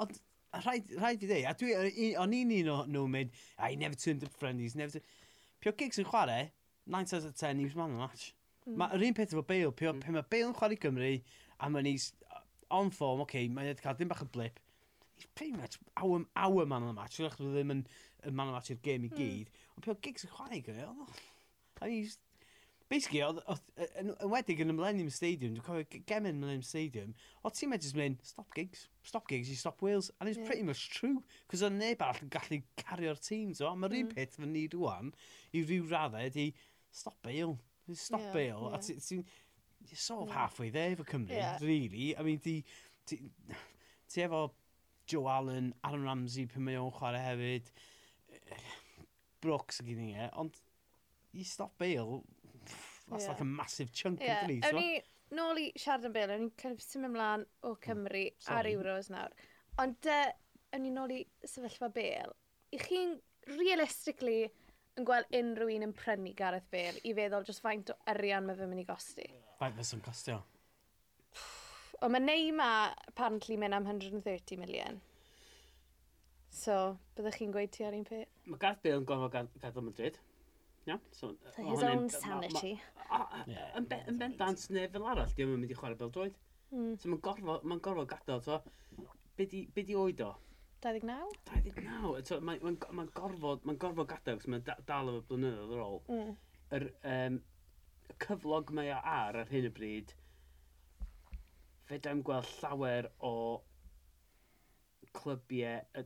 [0.02, 0.20] Ond
[0.62, 1.74] rhaid, rhaid i ddeu, a dwi,
[2.22, 5.18] o'n un un o nhw'n mynd, I never turned up friendlies, never turned...
[5.62, 6.50] Pio gigs yn chwarae,
[6.90, 8.32] 9 out of 10, he was man of the match.
[8.66, 8.78] Mm.
[8.80, 10.02] Mae'r un peth efo Bale, pio, mm.
[10.02, 11.12] pan mae Bale yn chwarae Cymru,
[11.58, 12.12] a mae'n is
[12.72, 14.58] on form, oce, okay, mae'n e cael dim bach o blip,
[15.34, 17.20] pretty much our, our man on the match.
[17.20, 17.86] Ydych chi e ddim yn,
[18.26, 19.20] yn man on the match i'r game i hmm.
[19.20, 19.48] gyd.
[19.52, 19.70] Mm.
[19.76, 20.90] Ond pe o gigs yn chwarae gyda,
[21.82, 22.10] I mean,
[22.92, 23.40] basically, oedd,
[23.98, 27.96] yn wedig yn y Millennium Stadium, dwi'n cofio gem yn Millennium Stadium, oedd ti'n just
[27.98, 30.46] mynd, stop gigs, stop gigs, you stop Wales, and it's yeah.
[30.46, 34.14] pretty much true, cos oedd neb arall yn gallu cario'r tîm, so, mae'r un mm.
[34.16, 35.12] peth fy ni rwan,
[35.56, 36.50] i ryw raddau, ydi,
[36.92, 37.56] stop Bale,
[37.96, 38.76] stop yeah, Bale, yeah.
[38.76, 39.20] a ti'n, ti,
[39.88, 41.56] you're sort of halfway there for Cymru, yeah.
[41.62, 42.60] really, I mean, ti,
[43.06, 43.22] ti,
[44.12, 44.50] ti efo
[45.12, 47.72] Joe Allen, Aaron Ramsey pwy mae o'n chwarae hefyd,
[49.42, 50.58] Brooks ag i ni e, ond
[51.36, 52.20] i stop Bale,
[53.08, 53.32] that's yeah.
[53.32, 54.44] like a massive chunk yeah.
[54.44, 54.78] of so.
[54.78, 55.02] Ni,
[55.36, 57.82] nôl i siarad yn Bale, o'n i'n kind of symud ymlaen o hmm.
[57.84, 58.38] Cymru mm.
[58.46, 58.58] Sorry.
[58.58, 59.36] ar Euros nawr,
[59.82, 60.24] ond uh,
[60.76, 62.36] o'n i'n nôl i sefyllfa Bale,
[62.72, 63.16] i chi'n
[63.56, 64.46] realistically
[64.98, 68.58] yn gweld unrhyw un yn prynu Gareth Bale i feddwl just faint o arian mae
[68.58, 69.28] fe'n mynd i gosti?
[69.60, 70.42] Faint fysa'n costio?
[72.02, 75.00] o mae Neymar apparently mynd am 130 million.
[76.52, 78.28] So, byddwch chi'n gweud ti ar un peth?
[78.50, 80.18] Mae Gareth Bale yn gofod gadw Madrid.
[80.84, 82.74] Yeah, so, so his own sanity.
[83.78, 83.86] Yn
[84.18, 86.38] bendant neu fel arall, diolch yn mynd i chwarae bel droed.
[86.72, 86.96] Mm.
[86.98, 88.58] So mae'n gorfod, ma gorfod gadael, so,
[89.38, 90.32] be di oed o?
[90.82, 91.36] 29?
[91.52, 95.84] 29, so, mae'n ma, ma gorfod, ma gorfod gadael, cos mae'n dal efo blynyddoedd ar
[95.86, 96.00] ôl.
[96.10, 96.34] Mm.
[96.78, 97.38] Yr um,
[98.26, 100.16] cyflog mae o ar ar hyn y bryd,
[101.92, 103.34] fe dam gweld llawer o
[105.12, 106.02] clybiau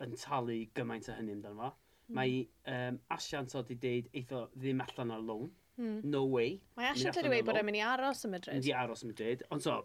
[0.00, 1.70] yn talu gymaint o hynny amdano fo.
[2.10, 2.16] Mm.
[2.16, 2.38] Mae
[2.72, 5.50] um, Asiant o di deud eitho ddim allan ar loan.
[5.76, 6.00] Mm.
[6.12, 6.56] No way.
[6.78, 8.56] Mae Asiant wedi dweud bod e'n mynd i aros yn Madrid.
[8.56, 9.44] Mynd i aros yn Madrid.
[9.52, 9.76] Ond so,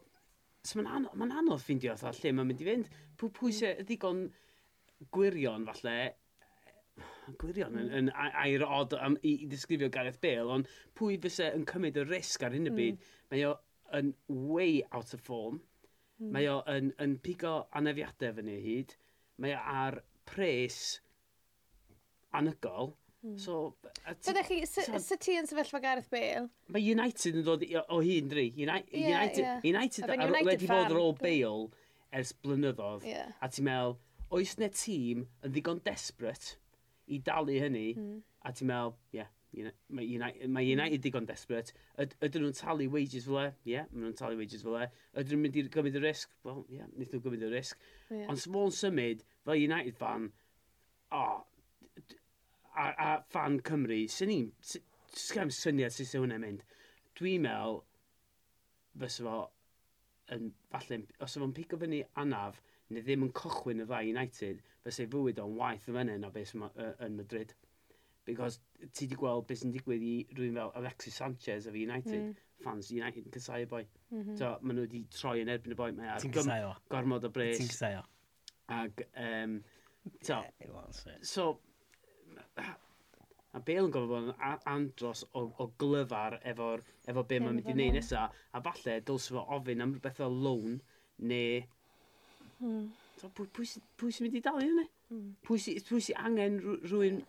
[0.63, 2.91] so mae'n anodd, ma anodd ffindio otho lle mae'n mynd i fynd.
[3.19, 3.59] Pw, pwy hmm.
[3.59, 4.23] sy'n ddigon
[5.15, 5.97] gwirion falle,
[7.43, 7.99] gwirion yn, hmm.
[7.99, 12.07] yn air od am, i, i ddisgrifio Gareth Bale, ond pwy fysa yn cymryd y
[12.07, 13.23] risg ar hyn y byd, mm.
[13.33, 13.55] mae o
[13.93, 15.61] yn way out of form.
[16.19, 16.31] Mm.
[16.35, 18.95] Mae o yn, yn pigo anefiadau fyny hyd.
[19.41, 20.99] Mae o ar pres
[22.35, 22.93] anygol.
[23.25, 23.39] Mm.
[23.41, 26.45] So, Byddech chi, sy ti yn sefyllfa Gareth Bale?
[26.69, 28.51] Mae United yn dod o hyn, dri.
[28.53, 29.63] United, yeah, United, yeah.
[29.65, 31.71] United, ar, United wedi bod ar ôl Bale
[32.15, 33.07] ers blynyddoedd.
[33.09, 33.33] Yeah.
[33.41, 33.97] A ti'n meddwl,
[34.35, 36.59] oes ne tîm yn ddigon desperate
[37.09, 37.87] i dalu hynny?
[37.97, 38.21] Mm.
[38.45, 39.33] A ti'n meddwl, ie, yeah,
[39.95, 41.73] mae United, mae United digon desperate.
[42.01, 43.47] Yd, ydyn nhw'n talu wages fel e?
[43.63, 44.87] Ie, yeah, maen nhw'n talu wages fel e.
[45.15, 46.35] Ydyn nhw'n mynd i gymryd y risg?
[46.47, 47.89] Wel, ie, yeah, nid nhw'n gymryd y risg.
[48.09, 48.29] Yeah.
[48.33, 50.29] Ond small symud, fel United fan,
[51.15, 51.43] o, oh,
[52.75, 56.63] a, a fan Cymru, sy'n ni'n, sy'n syniad sy'n sy'n hwnna'n mynd.
[57.15, 57.81] Dwi'n meddwl,
[58.99, 59.35] fysa fo,
[60.35, 65.05] yn, falle, os efo'n pigo fyny anaf, neu ddim yn cochwyn y ddau United, fysa
[65.05, 67.55] ei fywyd o'n waith yn fyny na beth yn Madrid
[68.25, 68.59] because
[68.93, 72.33] ti di gweld beth sy'n digwydd i rhywun fel Alexis Sanchez of United, mm.
[72.65, 73.83] fans United yn cysau y boi.
[74.09, 74.39] Mm -hmm.
[74.39, 77.61] so, maen nhw wedi troi yn erbyn y boi, mae ar gormod o bres.
[77.61, 78.03] Ti'n cysau o.
[78.75, 79.59] Ag, um,
[80.25, 81.47] so, eh, so,
[83.55, 87.69] a Bale yn gofod bod yn andros o, o glyfar efo'r efo be mae'n mynd
[87.71, 90.81] i wneud nesa, a falle dylse fo ofyn am rhywbeth o loan,
[91.31, 91.61] neu...
[92.59, 92.89] Hmm.
[93.21, 94.89] So, pwy, pwy, pwy sy'n mynd i dalu hynny?
[95.13, 95.35] Mm.
[95.45, 97.19] Pwy sy'n si, si angen rhywun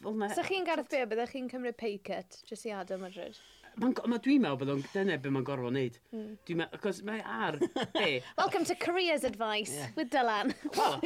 [0.00, 0.30] fel na...
[0.32, 3.36] Sa chi'n gareth be, byddech chi'n cymryd pay cut jyst i adael Madrid?
[3.76, 5.98] Ma, ma dwi'n meddwl bod o'n dyna be mae'n gorfod wneud.
[6.16, 6.30] Mm.
[6.48, 7.58] Dwi'n meddwl, cos mae ar...
[7.98, 8.22] Be?
[8.38, 9.92] Welcome to Careers Advice yeah.
[9.98, 10.54] with Dylan.
[10.78, 10.96] Well,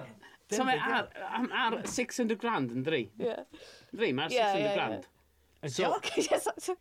[0.56, 1.10] so mae ar,
[1.50, 3.02] ar 600 grand yn dri.
[3.20, 3.44] Yeah.
[3.92, 5.08] Dri, mae'r yeah, 600 yeah, grand.
[5.60, 6.40] Yn yeah.
[6.40, 6.80] so, joc?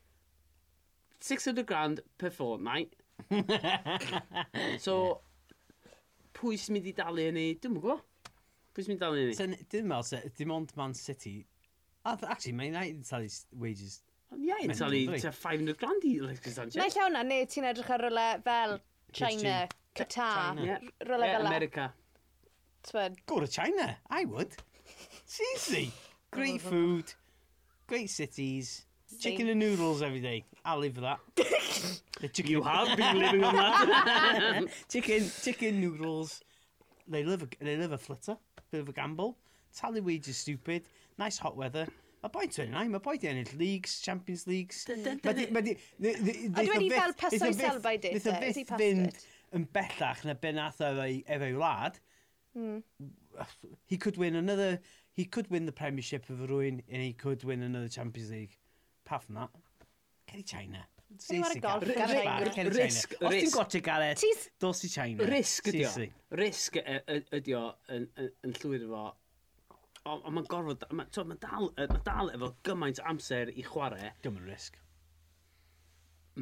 [1.26, 2.96] 600 grand per fortnight.
[4.80, 5.00] so,
[6.38, 7.50] pwy sy'n mynd i dalu hynny?
[7.60, 8.06] dwi'n gwybod.
[8.76, 9.58] Pwy sy'n mynd am i ni?
[9.72, 11.38] Dim meddwl se, dim ond Man City.
[12.06, 13.30] A, actually, mae United talu
[13.62, 14.02] wages.
[14.36, 16.98] Ie, yn talu 500 grand i Alexis Sanchez.
[16.98, 18.76] llawn na, neu ti'n edrych ar ryle fel
[19.16, 19.54] China,
[19.96, 20.60] Qatar,
[21.08, 21.88] ryle fel America.
[23.26, 24.52] Go to China, I would.
[25.26, 25.92] Seriously.
[26.32, 27.14] Great food,
[27.88, 28.86] great cities,
[29.22, 30.44] chicken and noodles every day.
[30.66, 31.20] I'll live for that.
[32.22, 32.52] The chicken.
[32.52, 34.66] You have been living on that.
[34.90, 36.42] chicken, chicken noodles.
[37.08, 38.38] They love a, they love a flitter
[38.72, 39.38] bit of a gamble.
[39.76, 40.88] Tally wages stupid.
[41.18, 41.88] Nice hot weather.
[42.24, 44.86] Mae boi 29, mae boi'n ennill leagues, Champions Leagues.
[44.90, 48.16] Ydw wedi fel pysau selbau di?
[48.16, 49.20] Nid o fyth fynd
[49.56, 51.22] yn bellach na ben ath ei
[51.54, 52.00] wlad.
[52.56, 52.80] Hmm.
[53.86, 54.80] He could win another...
[55.14, 58.58] He could win the Premiership of rwy'n and he could win another Champions League.
[59.06, 59.50] Apart from that,
[60.28, 60.82] Ceri China.
[61.22, 61.84] Saesi gael.
[62.76, 63.14] Risg.
[63.22, 65.28] Os ti'n gotio gael e, dos i China.
[65.30, 65.92] Risg ydi o.
[66.40, 67.64] Risg ydi o
[67.96, 69.04] yn llwyr efo.
[70.06, 74.12] Ond mae'n gorfod, mae'n dal, ma dal efo gymaint amser i chwarae.
[74.26, 74.78] Dim yn risg.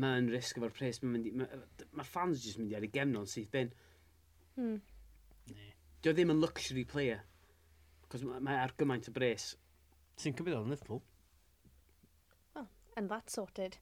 [0.03, 0.99] Mae'n risg efo'r pres.
[1.03, 3.71] Mae'r fans jyst mynd i ar ei gemno'n syth bin.
[4.57, 4.81] Hmm.
[6.03, 7.21] Dio ddim yn luxury player.
[8.11, 9.53] Cos mae ar gymaint o bres.
[10.19, 11.03] Ti'n cymryd o'n Liverpool?
[12.97, 13.77] And that's sorted.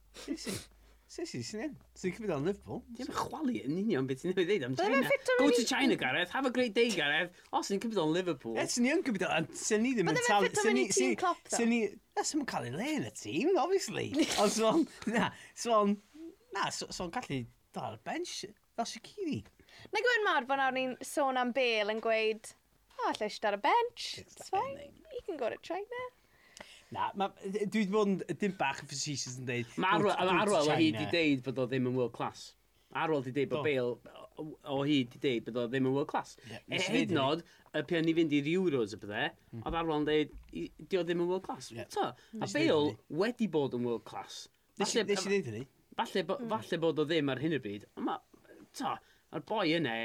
[1.11, 1.71] Sissy, sy'n un.
[1.99, 2.77] Sy'n cymryd o'n Liverpool.
[2.95, 5.01] Ti'n mynd chwalu yn union beth ti'n ei ddeud am China.
[5.41, 6.31] Go to China, Gareth.
[6.31, 7.33] Have a great day, Gareth.
[7.51, 8.55] O, sy'n cymryd o'n Liverpool.
[8.55, 9.49] E, sy'n ni'n cymryd o'n...
[9.59, 10.47] Sy'n ni ddim yn talu...
[10.47, 11.33] Sy'n ddo?
[11.51, 11.81] Sy'n ni...
[12.15, 12.47] Sy'n ni...
[12.53, 14.07] cael ei le yn y tîm, obviously.
[14.43, 14.87] Ond swan...
[15.11, 15.27] Na,
[15.65, 15.97] swan...
[16.55, 17.41] Na, swan gallu
[17.75, 18.45] dal bench
[18.75, 19.41] fel Shaqiri.
[19.91, 22.53] Na gwyn mawr bod nawr ni'n sôn am Bale yn gweud,
[22.95, 24.07] o, oh, lle eisiau ar y bench.
[24.23, 24.95] It's fine.
[25.11, 26.07] He can go to China.
[26.91, 29.69] Na, ma, dwi wedi bod yn dim bach yn facetious yn dweud...
[29.79, 32.49] Mae Arwel o hyd i dweud bod o ddim yn world class.
[32.99, 34.17] Arwel di dweud bod Bale
[34.75, 36.33] o hyd i dweud bod o ddim yn world class.
[36.49, 39.61] Yeah, e er hyd nod, y pian ni fynd i'r Euros y bydde, mm.
[39.63, 41.69] oedd Arwel yn dweud, di o ddim yn world class.
[41.71, 41.87] Yeah.
[41.93, 44.41] So, a Bale wedi bod yn world class.
[44.81, 45.63] Nes i ddeud hynny?
[45.95, 46.51] Falle, mm.
[46.51, 48.19] falle bod o ddim ar hyn o bryd, ond mae,
[48.81, 48.91] to,
[49.31, 49.95] a'r boi yna,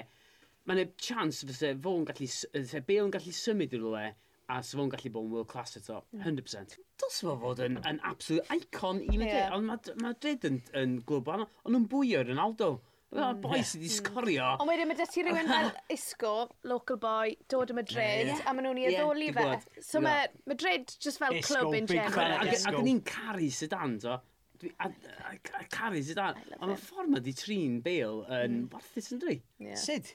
[0.71, 4.07] mae'n e chance fyse fo'n yn gallu, fyse Bale yn gallu symud i'r le,
[4.53, 6.27] a sef o'n gallu bod yn world class eto, hmm.
[6.27, 6.77] 100%.
[7.03, 7.89] Dos fo fod yn, hmm.
[7.91, 9.55] yn absolute icon i mi yeah.
[9.55, 12.77] ond mae ma Dredd yn, yn glwb, ond nhw'n bwyo Ronaldo.
[13.17, 13.39] Mm.
[13.41, 13.65] boi hmm.
[13.65, 14.47] sydd wedi sgorio.
[14.61, 16.33] Ond wedyn, mae dati rhywun fel Isco,
[16.69, 18.43] local boy, dod y Madrid, yeah.
[18.45, 19.47] a maen nhw'n i addoli fe.
[19.81, 22.43] So mae Madrid just fel club in general.
[22.43, 24.19] Ac ni'n caru Sedan, to.
[24.83, 24.91] A
[25.73, 26.43] caru Sedan.
[26.59, 29.39] Ond mae ffordd mae di trin Bale yn warthus yn dwi.
[29.81, 30.13] Sud?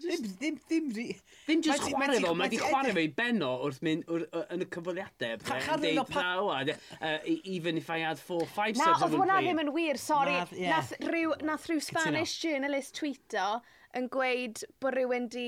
[0.00, 1.24] Ddim, ddim, ddim, ddim.
[1.46, 5.40] Ddim jyst chwarae fo, mae di chwarae fe i benno wrth mynd yn y cyfweliadau.
[5.48, 8.86] Chachan yn o'r e- Even if I had four, five subs.
[8.86, 10.38] Na, oedd hwnna ddim yn wir, sori.
[10.62, 13.60] Nath rhyw nath rhyw Spanish journalist tweeto
[13.98, 15.44] yn gweud bod rhywun di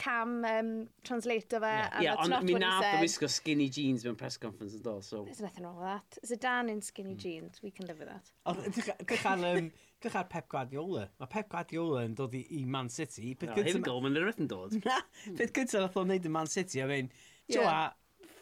[0.00, 0.70] cam um,
[1.06, 1.72] translator fe.
[2.00, 5.24] Ie, yeah ond mi nath o wisgo skinny jeans mewn press conference yn dod, So.
[5.24, 6.18] There's nothing wrong with that.
[6.20, 7.24] There's a Dan in skinny hmm.
[7.24, 7.62] jeans.
[7.62, 9.06] We can live with that.
[9.06, 9.44] Dych ar...
[9.54, 9.70] Um,
[10.04, 11.06] Dych ar Pep Guardiola.
[11.20, 13.32] Mae Pep Guardiola yn dod i, i Man City.
[13.40, 14.76] Peth no, hyn gol mae'n rhywbeth yn dod.
[14.84, 14.98] Na,
[15.38, 16.82] peth gyntaf nath o'n neud yn Man City.
[16.84, 17.08] A fe'n,
[17.48, 17.94] yeah.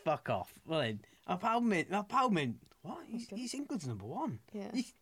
[0.03, 0.53] fuck off.
[0.66, 1.01] Fel un.
[1.31, 3.05] A pawb mynd, mae pawb mynd, what?
[3.09, 4.40] He's, he's England's number one.
[4.53, 4.70] Yeah.
[4.75, 4.92] He's,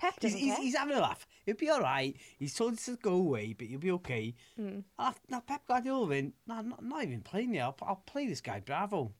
[0.00, 1.28] Pep he's, he's, he's having a laugh.
[1.46, 2.16] He'll be alright.
[2.40, 4.34] He's told us to go away, but he'll be okay.
[4.58, 4.82] Mm.
[4.98, 7.62] A na Pep Guardiola fynd, na, not, not even playing here.
[7.62, 9.12] I'll, I'll play this guy Bravo.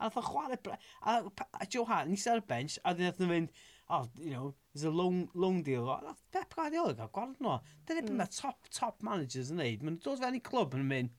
[0.00, 0.58] A nath o chwarae...
[1.06, 1.22] A,
[1.60, 4.54] a Joe Hart, nes ar y bench, a dyn nath nhw fynd, oh, you know,
[4.72, 5.88] there's a loan, loan deal.
[5.88, 7.58] Oh, Pep Guardiola gael gwared nhw.
[7.86, 8.22] Dyna mm.
[8.22, 9.84] beth top, top managers yn neud.
[9.84, 11.12] Mae'n dod fewn i clwb yn mynd,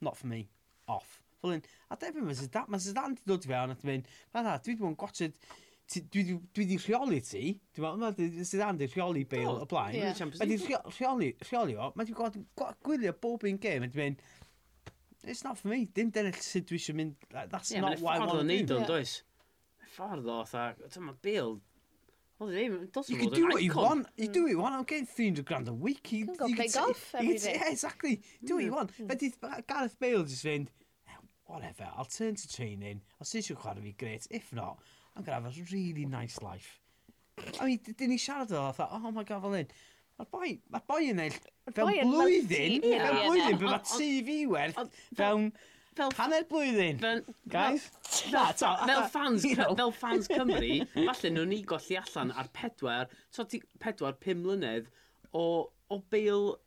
[0.00, 0.44] not for me,
[0.92, 1.18] off.
[1.42, 4.56] Fel un, a dyna beth mae'n ma sydan wedi dod fewn at mynd, mae'n dda,
[4.62, 5.34] dwi wedi bod yn gotod,
[5.92, 7.42] dwi di rheoli ti,
[7.76, 9.98] dwi'n meddwl, sydan wedi rheoli Bale y blaen.
[9.98, 10.30] Yeah.
[10.30, 12.46] Mae wedi rheoli, rheoli o, mae wedi
[12.86, 14.22] gwylio bob un game, mae'n mynd,
[15.26, 18.24] it's not for me, dim dyna sydd dwi eisiau mynd, that's yeah, not what I
[18.24, 18.54] want to do.
[18.54, 19.18] Ie, mae'n ffordd o neud o'n, does?
[19.92, 20.40] Ffordd o,
[20.86, 21.60] dwi'n meddwl, Bale,
[22.42, 24.06] Oedd Well, it doesn't You can do what you want.
[24.16, 24.74] You do what you want.
[24.74, 26.12] I'm getting 300 grand a week.
[26.12, 27.54] You, can go play t- golf every day.
[27.54, 28.20] Yeah, exactly.
[28.44, 28.76] Do what you hmm.
[28.76, 28.92] want.
[28.98, 29.18] Mm.
[29.18, 30.68] Fe Gareth Bale just fynd,
[31.52, 33.02] whatever, I'll turn to training.
[33.20, 34.26] Os ydych chi'n chwarae fi, great.
[34.30, 34.78] If not,
[35.14, 36.78] I'm going to have a really nice life.
[37.60, 39.74] I mean, dyn ni siarad o, I thought, oh my god, fel un.
[40.20, 41.36] Mae'r boi, mae'r boi yn eill,
[41.72, 45.46] fel blwyddyn, fel blwyddyn, fel mae TV werth, fel
[45.98, 46.14] fel...
[46.18, 47.90] Hanner blwyddyn, fel, guys.
[48.32, 49.74] Na, fel, fel fans, you know.
[49.76, 54.90] fel fans Cymru, falle nhw'n ni golli allan ar pedwar, so ti, pedwar, pum mlynedd
[55.32, 55.44] o,
[55.90, 56.58] o Bale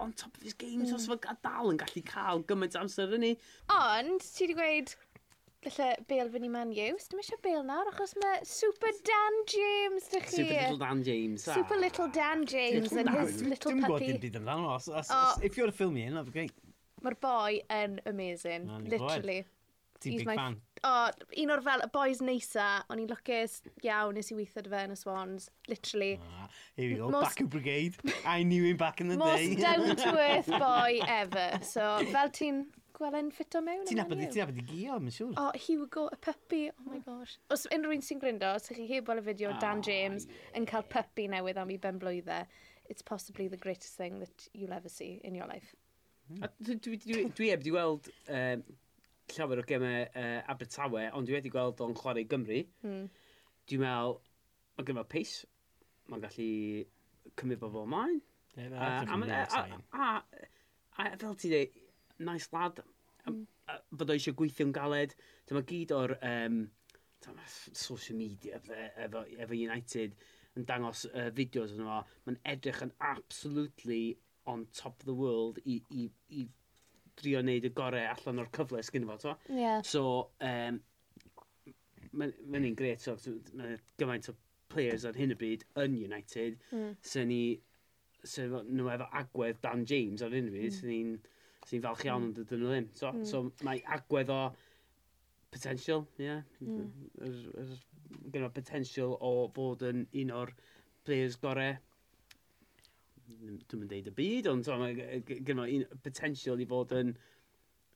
[0.00, 0.94] on top of his game, mm.
[0.94, 3.34] os fe dal yn gallu cael gymaint amser yn ni.
[3.74, 4.96] Ond, ti wedi gweud,
[5.66, 6.94] Felly, Bale fyny man yw.
[7.10, 10.36] Dwi'n eisiau Bale nawr, achos mae Super Dan James dych chi.
[10.36, 11.46] Super Little Dan James.
[11.48, 11.74] Super.
[11.74, 11.82] Ah.
[11.82, 13.80] Little Dan James and his little puppy.
[13.80, 15.42] Dwi'n gwybod dim byd amdano.
[15.42, 16.54] If you're a filming, that'd be great.
[17.04, 19.44] Mae'r boi yn amazing, Na, ni'n literally.
[19.98, 20.36] Ti'n big my...
[20.38, 20.56] fan.
[20.78, 24.62] O, oh, un o'r fel, y boys neisa, o'n i'n lwcus iawn nes i weithio
[24.62, 26.12] dy fe yn y Swans, literally.
[26.22, 26.44] Ah,
[26.76, 29.56] here we go, most, Baku Brigade, I knew him back in the most day.
[29.56, 32.62] Most down to earth boy ever, so fel ti'n
[32.98, 33.82] gwelen ffito mewn.
[33.90, 35.34] Ti'n abod ti'n abod i gio, mae'n siŵr.
[35.34, 37.34] O, oh, Hugo, a puppy, oh my gosh.
[37.54, 39.82] Os unrhyw un sy'n gryndo, os ydych chi heb weld y fideo oh, ah, Dan
[39.86, 40.54] James yeah.
[40.60, 42.46] yn cael puppy newydd am i ben blwyddau,
[42.86, 45.74] it's possibly the greatest thing that you'll ever see in your life.
[46.42, 48.64] A dwi, dwi, dwi heb wedi gweld um, ehm,
[49.34, 52.60] llawer o gemau uh, Abertawe, ond dwi wedi gweld o'n chwarae Gymru.
[52.84, 53.06] Mm.
[53.68, 54.18] Dwi'n meddwl,
[54.76, 55.48] mae'n gyfer pace,
[56.08, 56.48] mae'n gallu
[57.40, 58.20] cymryd bobl ymlaen.
[58.58, 60.08] Yeah, uh, a, a, a,
[60.98, 61.76] a, fel ti dweud,
[62.28, 62.82] nice lad,
[63.28, 63.44] mm.
[63.94, 65.14] bod o eisiau gweithio'n galed,
[65.48, 66.64] dyma gyd o'r um,
[67.72, 70.16] social media efo, efo United
[70.58, 72.00] yn dangos uh, fideos yn fo.
[72.26, 74.02] mae'n edrych yn absolutely
[74.48, 76.44] on top of the world i, i, i
[77.18, 79.34] drio wneud y gorau allan o'r cyfle sgyn fo, to.
[79.52, 79.80] Yeah.
[79.86, 80.02] So,
[80.44, 80.80] um,
[82.18, 83.16] mae'n un gret, so,
[83.58, 84.36] mae gymaint o
[84.72, 86.94] players ar hyn o bryd yn United, mm.
[87.12, 87.42] sy'n ni,
[88.24, 90.78] sy'n nhw efo agwedd Dan James ar hyn o bryd, mm.
[90.78, 91.18] sy'n ni'n
[91.68, 92.30] sy falch iawn hmm.
[92.30, 92.88] yn dydyn nhw ddim.
[92.96, 93.24] So, mm.
[93.28, 94.40] so mae agwedd o
[95.52, 96.28] potential, ie.
[96.28, 96.40] Yeah.
[96.64, 96.86] Mm.
[97.26, 97.74] Er, er,
[98.32, 100.54] er, potential o fod yn un o'r
[101.04, 101.76] players gorau
[103.28, 107.14] dwi'n mynd deud y byd, ond so, mae gyda un potensial i fod yn...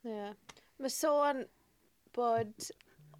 [0.04, 0.10] Ie.
[0.10, 0.56] Yeah.
[0.82, 1.44] Mae sôn
[2.16, 2.70] bod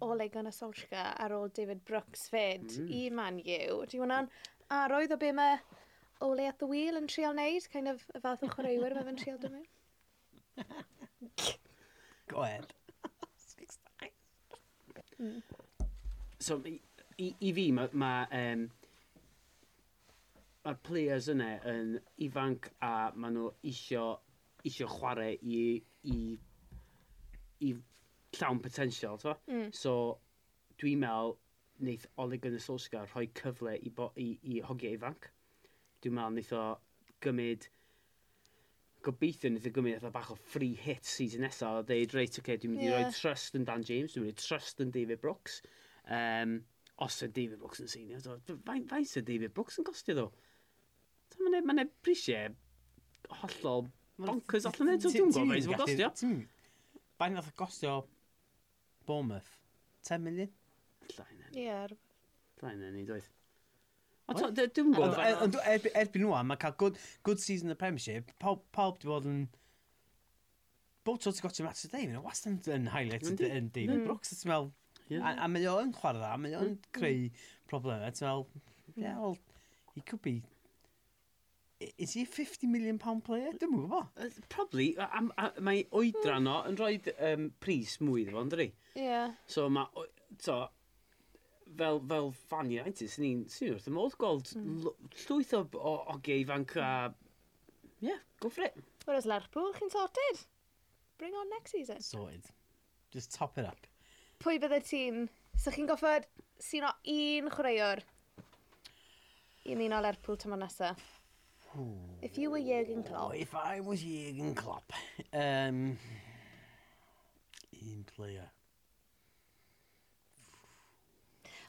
[0.03, 2.89] Ole Gunnar Solskjaer ar ôl David Brooks fed mm.
[2.91, 3.79] i Man U.
[3.89, 4.29] Di hwnna'n
[4.73, 5.57] arwydd o be mae
[6.23, 7.67] Ole at the wheel yn trial neud?
[7.71, 9.65] Kind of y fath o chwaraewyr mae fe'n trial dwi'n?
[12.31, 12.73] Go ahead.
[15.19, 15.41] mm.
[16.43, 16.77] So, i,
[17.17, 18.67] i, i fi, mae ma, um,
[20.63, 24.05] mae'r players yna yn ifanc a maen nhw isio,
[24.67, 25.57] isio chwarae i,
[26.07, 26.19] i,
[27.67, 27.73] i
[28.39, 29.35] llawn potensial, to?
[29.51, 29.69] Mm.
[29.75, 29.95] So,
[30.79, 31.35] dwi'n meddwl,
[31.83, 35.27] wneith Ole Gunnar Solskjaer rhoi cyfle i, bo, i, i hogiau ifanc.
[36.03, 36.65] Dwi'n meddwl, wneith o
[37.25, 37.67] gymryd
[39.03, 42.55] gobeithio wnaeth o gymryd eitha bach o free hit season nesaf a dweud, reit, okay,
[42.55, 43.03] dwi'n mynd i yeah.
[43.03, 45.59] roi trust yn Dan James, dwi'n mynd i trust yn David Brooks.
[46.07, 46.61] Um,
[47.03, 50.29] os y David Brooks yn seinio, faint sy David Brooks yn costio ddo?
[51.41, 52.53] Mae neb, mae neb prisiau
[53.41, 53.87] hollol
[54.21, 56.33] bonkers allan neu, dwi'n gwybod beth sy'n gostio.
[57.21, 58.01] Ba'n nath gostio
[59.07, 59.49] Bournemouth?
[60.07, 60.51] 10 million?
[61.15, 61.63] Llain enni.
[61.63, 61.97] Ie.
[62.61, 63.31] Llain enni, dweud.
[64.31, 65.17] Ond dwi'n gwybod...
[65.19, 69.09] E-, e-, erbyn nhw, mae cael good, good season yn y Premiership, pawb, pawb di
[69.11, 69.43] bod yn...
[71.03, 73.35] Bob tro ti'n gotio match today, mae'n wastad yn highlight yn
[73.75, 74.05] David mm.
[74.07, 74.71] Brooks, ti'n meddwl...
[75.19, 76.91] A, a mae o'n chwarae dda, mae o'n mm.
[76.95, 77.27] creu
[77.67, 78.47] problemau, ti'n meddwl...
[78.95, 79.19] Yeah, mm.
[79.19, 79.37] well,
[79.95, 80.37] he could be
[81.97, 83.51] is he a 50 million pound player?
[83.59, 84.37] Dwi'n mwyn gwybod.
[84.49, 86.95] Probably, a, a, a, mae oedran o yn rhoi
[87.29, 88.69] um, pris mwy ddefo, ynddi?
[88.95, 89.03] Ie.
[89.05, 89.35] Yeah.
[89.49, 90.05] So mae,
[90.43, 90.59] so,
[91.77, 94.87] fel, fel fan United, sy'n ni'n sy'n wrth y modd gweld mm.
[95.25, 96.93] llwyth o, o, o gei a...
[98.03, 98.77] Yeah, go for it.
[99.05, 100.43] Whereas Lerpwl, chi'n sorted.
[101.17, 102.01] Bring on next season.
[102.01, 102.45] Sorted.
[103.11, 103.87] Just top it up.
[104.43, 105.27] Pwy bydde ti'n...
[105.59, 106.25] So chi'n goffod
[106.61, 108.01] sy'n o un chwaraewr
[109.63, 111.22] i ni o Lerpwl tymor nesaf?
[112.21, 113.31] If you were Jurgen Klopp.
[113.31, 114.91] Oh, if I was Jürgen Klopp.
[115.33, 115.97] Um,
[117.71, 118.49] in player.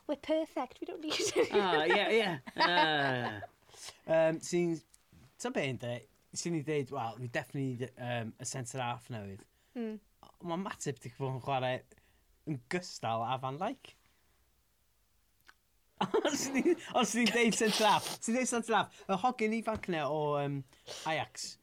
[0.06, 1.46] We're perfect, we don't need to.
[1.52, 3.40] ah, yeah, yeah.
[4.06, 4.80] Uh, um, sy'n...
[5.40, 6.04] Ta be yn dweud?
[6.36, 9.40] Sy'n i dweud, wel, we definitely need um, a centre half newydd.
[9.78, 9.96] Mm.
[10.44, 11.80] Mae Matip di bod yn chwarae
[12.50, 13.94] yn gystal a fan like.
[16.98, 20.60] Os ni'n deud sy'n traff, sy'n deud sy'n traff, y hogyn ifanc ne o um,
[21.10, 21.54] Ajax.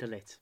[0.00, 0.38] Dylit.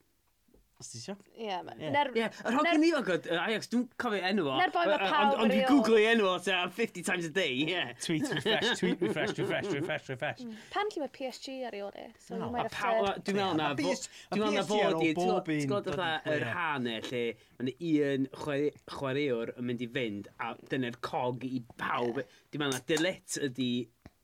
[0.79, 1.17] Os ti isio?
[1.35, 1.89] Ie, Ie.
[1.91, 4.53] Yr hogyn ni o god, Ajax, dwi'n cofio enw o.
[4.61, 5.73] Nerf boi ma' Yy, pawb ond- Ond dwi'n erioed.
[5.73, 7.91] googlu enw o ta 50 times a day, yeah.
[8.05, 10.45] Tweet refresh, tweet refresh, refresh, refresh, refresh.
[10.47, 10.53] Mm.
[10.77, 12.07] Pan lle mae PSG ar i ole?
[12.23, 14.63] So oh, no, A paw- a Dwi'n meddwl na A fo- BS- dwi'n meddwl na
[14.63, 16.49] BSG ar fod i, ôl bob ti'n un gwybod fatha yr player.
[16.55, 17.25] hanau lle,
[17.59, 17.75] mae'n
[18.15, 22.23] un chware- chwaraewr yn mynd i fynd, a dyna'r cog i pawb.
[22.55, 23.73] Dwi'n meddwl na dylet ydi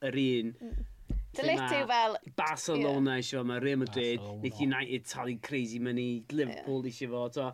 [0.06, 0.90] yr un mm.
[1.34, 2.16] Dylet yw fel...
[2.38, 3.24] Barcelona yeah.
[3.24, 6.92] eisiau fo, mae Real Madrid, Nick United talu crazy money, Liverpool yeah.
[6.92, 7.50] eisiau fo, to.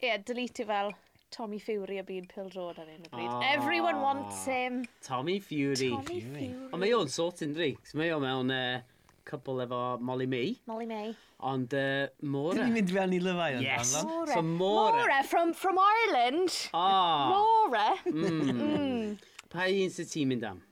[0.00, 0.92] Ie, yeah, dylet yw fel
[1.30, 3.28] Tommy Fury a byd pil drod ar un o bryd.
[3.30, 4.84] Oh, Everyone wants him.
[5.02, 5.90] Tommy Fury.
[5.90, 6.48] Tommy Fury.
[6.72, 7.70] Ond mae o'n sort yn dri.
[7.98, 10.56] Mae o'n mewn e, uh, cwbl efo Molly May.
[10.70, 11.12] Molly May.
[11.46, 12.56] Ond e, uh, Mora.
[12.58, 13.94] Dyn ni'n mynd fewn i lyfau yn Yes.
[14.08, 14.32] Mora.
[14.34, 14.96] So Mora.
[14.98, 16.56] Mora from, from Ireland.
[16.74, 17.30] Ah.
[17.30, 17.68] Oh.
[17.70, 17.86] Mora.
[18.10, 18.64] Mm.
[18.66, 19.46] mm.
[19.54, 20.66] Pa un sy'n ti'n mynd am?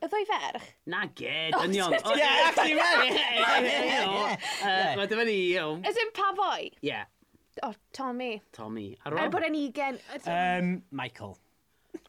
[0.00, 0.68] Y ddwy ferch?
[0.88, 1.92] Na ged, yn ion.
[1.92, 3.96] Ie, actually, fe!
[4.96, 5.82] Mae dyma ni, iawn.
[5.84, 6.70] Ys yn pa boi?
[6.86, 7.02] Ie.
[7.66, 8.30] O, Tommy.
[8.56, 8.94] Tommy.
[9.04, 9.26] A Rob?
[9.26, 10.00] Er bod e'n igen.
[10.22, 11.36] Um, Michael.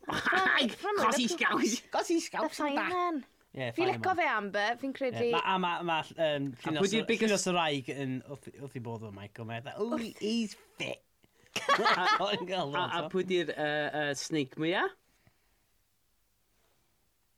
[0.07, 1.81] Cos i sgaws.
[1.91, 3.21] Gos i sgaws yn fireman.
[3.51, 5.25] Yeah, fi'n lico fe Amber, fi'n credu...
[5.27, 9.49] Yeah, ma, a mae ma, um, Llinos y Raig yn wrth i bod o Michael,
[9.49, 11.03] mae'n dda, oh, he's fit.
[11.83, 14.95] a, a, a pwy di'r uh, uh, snake mwyaf?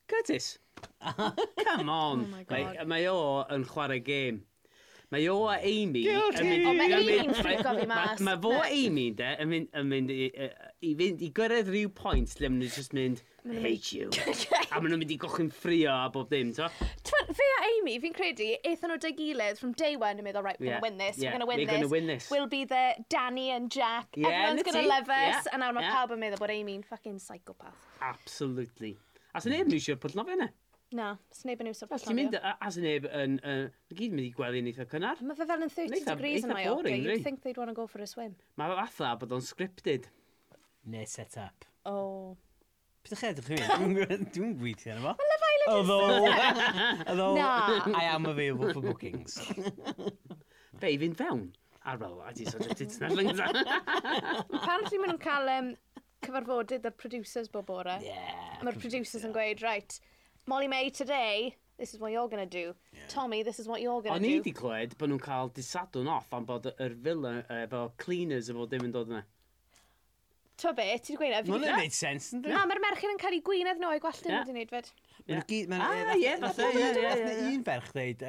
[0.07, 0.57] Curtis.
[1.03, 2.25] Come on.
[2.25, 2.75] Oh my God.
[2.81, 3.19] Mae, mae o
[3.53, 4.41] yn chwarae gêm.
[5.13, 6.01] Mae o a Amy...
[6.07, 6.39] Guilty!
[6.41, 8.21] yn mynd- O, mae yn mynd- Amy'n ffrigo fi mas.
[8.25, 10.47] Mae fo a Amy, de, yn mynd, yn mynd i, yy,
[10.89, 13.21] i, fynd, i gyrraedd rhyw pwynt lle maen nhw'n just mynd,
[13.61, 14.07] hate you.
[14.73, 16.65] a maen nhw'n mynd i gochyn ffrio a bob dim, to?
[17.05, 20.41] T'mod, fe a Amy, fi'n credu, eithon nhw dy gilydd from day one yn meddwl,
[20.49, 20.79] right, we're yeah.
[20.79, 21.75] Yeah, gonna win this, yeah, we're gonna win we're this.
[21.77, 24.89] gonna win this." We'll be the Danny and Jack, Yeah, everyone's and the gonna team,
[24.97, 25.93] love us, yeah, A nawr mae yeah.
[25.99, 27.77] pawb yn meddwl bod Amy'n fucking psychopath.
[28.01, 28.95] Absolutely.
[29.33, 30.47] A sy'n neb yn eisiau pwll nofio yna.
[30.93, 32.11] Na, sy'n neb yn eisiau pwll nofio.
[32.11, 33.37] Ti'n mynd, a sy'n neb yn...
[33.41, 35.21] Mae gyd yn mynd i gwely yn eitha cynnar.
[35.25, 36.81] Mae fe fel yn 30 degrees yn ail.
[36.85, 38.35] You'd think they'd want to go for a swim.
[38.61, 40.09] Mae fe fatha bod o'n scripted.
[40.93, 41.65] Ne set up.
[41.89, 42.35] Oh.
[43.03, 44.29] Pwyd ych edrych chi'n mynd?
[44.35, 45.15] Dwi'n gweithio yna fo.
[45.31, 46.27] Love Island Although,
[47.07, 49.39] although I am available for bookings.
[50.79, 51.49] Be, i fynd fewn?
[51.83, 54.47] Ar fel, a di subjected to that.
[54.63, 55.73] Pan ti'n mynd yn cael um,
[56.25, 57.97] cyfarfodydd ar producers bob bore.
[58.03, 58.57] Yeah.
[58.63, 59.29] Mae'r producers yeah.
[59.29, 59.99] yn gweud, right,
[60.47, 62.73] Molly May today, this is what you're gonna do.
[62.93, 63.07] Yeah.
[63.07, 64.29] Tommy, this is what you're gonna o'n do.
[64.29, 68.51] O'n i wedi clywed bod nhw'n cael disadwn off am bod yr villa efo cleaners
[68.53, 69.23] efo dim yn dod yna
[70.61, 71.51] to be, ti'n gweud na fi?
[71.51, 72.51] Mae'n gwneud sens, ynddi?
[72.51, 74.89] Na, mae'r merchyn yn cael ei gwynedd nhw o'i gwallt yn wedi'i wneud fed.
[75.27, 75.83] Mae'n gyd, mae'n...
[75.83, 77.13] Ah, ie, fatha, ie, ie.
[77.23, 78.25] Mae'n un ferch dweud,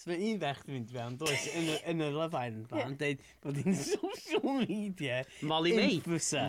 [0.00, 1.46] so mae un ferch yn mynd fewn, does,
[1.90, 5.20] yn y lefain, fan, dweud bod hi'n social media...
[5.46, 6.00] Molly May.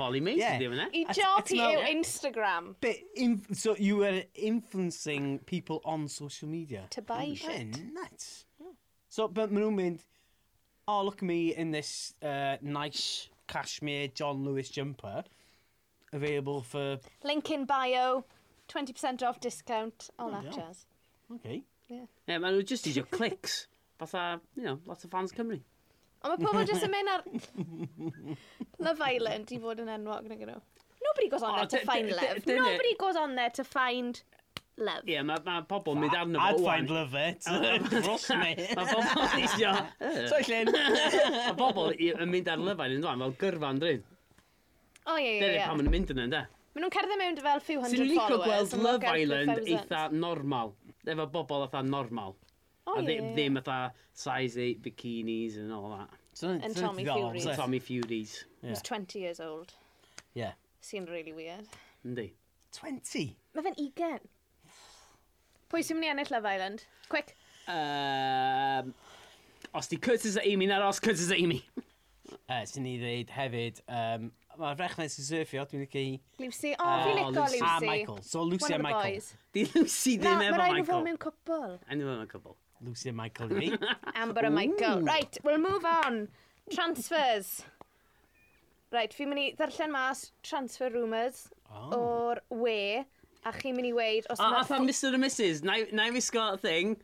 [0.02, 0.90] Molly May, sydd ddim yna.
[0.92, 2.74] I job hi yw Instagram.
[3.54, 6.88] So you were influencing people on social media.
[6.98, 7.80] To buy shit.
[7.94, 8.46] Nuts.
[9.08, 10.04] So, but maen nhw'n mynd,
[10.92, 15.24] oh, look at me in this uh, nice cashmere John Lewis jumper
[16.14, 17.00] available for...
[17.24, 18.26] Link in bio,
[18.70, 20.86] 20% off discount, all oh, that jazz.
[21.36, 21.64] Okay.
[21.90, 22.06] Yeah.
[22.28, 23.68] Yeah, maen nhw just isio clicks.
[24.00, 25.60] Fatha, you know, lots of fans Cymru.
[26.26, 27.22] Ond mae pobl jyst yn mynd ar
[28.88, 30.56] Love Island i fod yn enwog na nhw.
[31.06, 32.48] Nobody goes on oh, there to find love.
[32.50, 34.24] Nobody goes on there to find
[34.78, 35.04] love.
[35.08, 36.48] Ie, yeah, mae ma pobl yn mynd arno fo.
[36.50, 37.46] I'd find love it.
[38.06, 38.52] Cross me.
[38.80, 39.72] Mae pobl isio...
[40.32, 40.72] So llyn.
[40.74, 44.06] Mae pobl yn mynd ar lyfain yn dwan fel gyrfa'n dryd.
[45.06, 45.62] O ie, ie, ie.
[45.64, 46.44] Pam yn mynd yna, ynda.
[46.76, 48.18] Mae nhw'n cerdded mewn fel few hundred followers.
[48.18, 50.76] Sy'n licio gweld Love Island eitha normal.
[51.06, 52.36] Efo bobl eitha normal.
[52.90, 53.20] O ie.
[53.32, 53.80] Ddim eitha
[54.12, 56.22] size 8 bikinis and all that.
[56.44, 57.48] And Tommy Furies.
[57.56, 58.44] Tommy Furies.
[58.62, 59.72] He's 20 years old.
[60.34, 60.52] Yeah.
[60.82, 61.66] Seemed really weird.
[62.06, 62.34] Yndi.
[62.76, 63.38] 20?
[63.56, 64.20] Mae fe'n 20.
[65.76, 66.84] Pwy sy'n mynd i ennill Love Island?
[67.12, 67.34] Quick.
[67.68, 68.94] Um,
[69.76, 71.66] os di Curtis a Amy, na os Curtis a Amy.
[72.46, 74.26] Eh, uh, sy'n ni ddeud hefyd, um,
[74.58, 76.16] mae'r frechnau sy'n surfio, dwi'n licio hi.
[76.42, 77.60] Lucy, o, oh, fi'n licio Lucy.
[77.60, 79.16] A ah, Michael, so Lucy a Michael.
[79.16, 79.30] Boys.
[79.54, 80.56] Di Lucy ddim efo Michael.
[80.56, 81.78] Na, mae'n rhaid nhw mewn cwbl.
[81.86, 82.58] A nhw mewn cwbl.
[82.88, 83.94] Lucy a Michael i fi.
[84.22, 85.06] Amber a Michael.
[85.06, 86.22] Right, we'll move on.
[86.74, 87.52] Transfers.
[88.94, 91.98] Right, fi'n mynd i ddarllen mas transfer rumours oh.
[91.98, 92.78] o'r we
[93.46, 94.30] a chi'n mynd i weid...
[94.34, 96.96] Os a, a pan Mr and Mrs, na i mi sgol thing,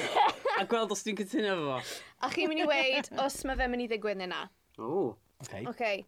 [0.60, 1.82] a gweld os dwi'n cytuno fo.
[2.24, 4.46] A chi'n mynd i weid os mae fe mynd i ddigwydd neu na.
[4.80, 5.10] O,
[5.44, 5.66] okay.
[5.68, 6.06] Okay.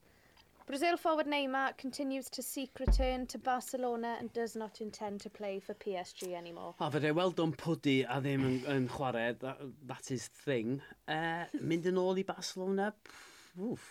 [0.66, 5.59] Brazil forward Neymar continues to seek return to Barcelona and does not intend to play
[5.59, 6.74] for PSG anymore.
[6.80, 10.80] A fydde, well done pwdi a ddim yn, yn chwarae, that, that is thing.
[11.09, 13.28] Uh, mynd yn ôl i Barcelona, pff,
[13.59, 13.90] wff.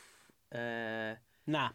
[0.52, 1.14] Uh, eh.
[1.48, 1.68] na.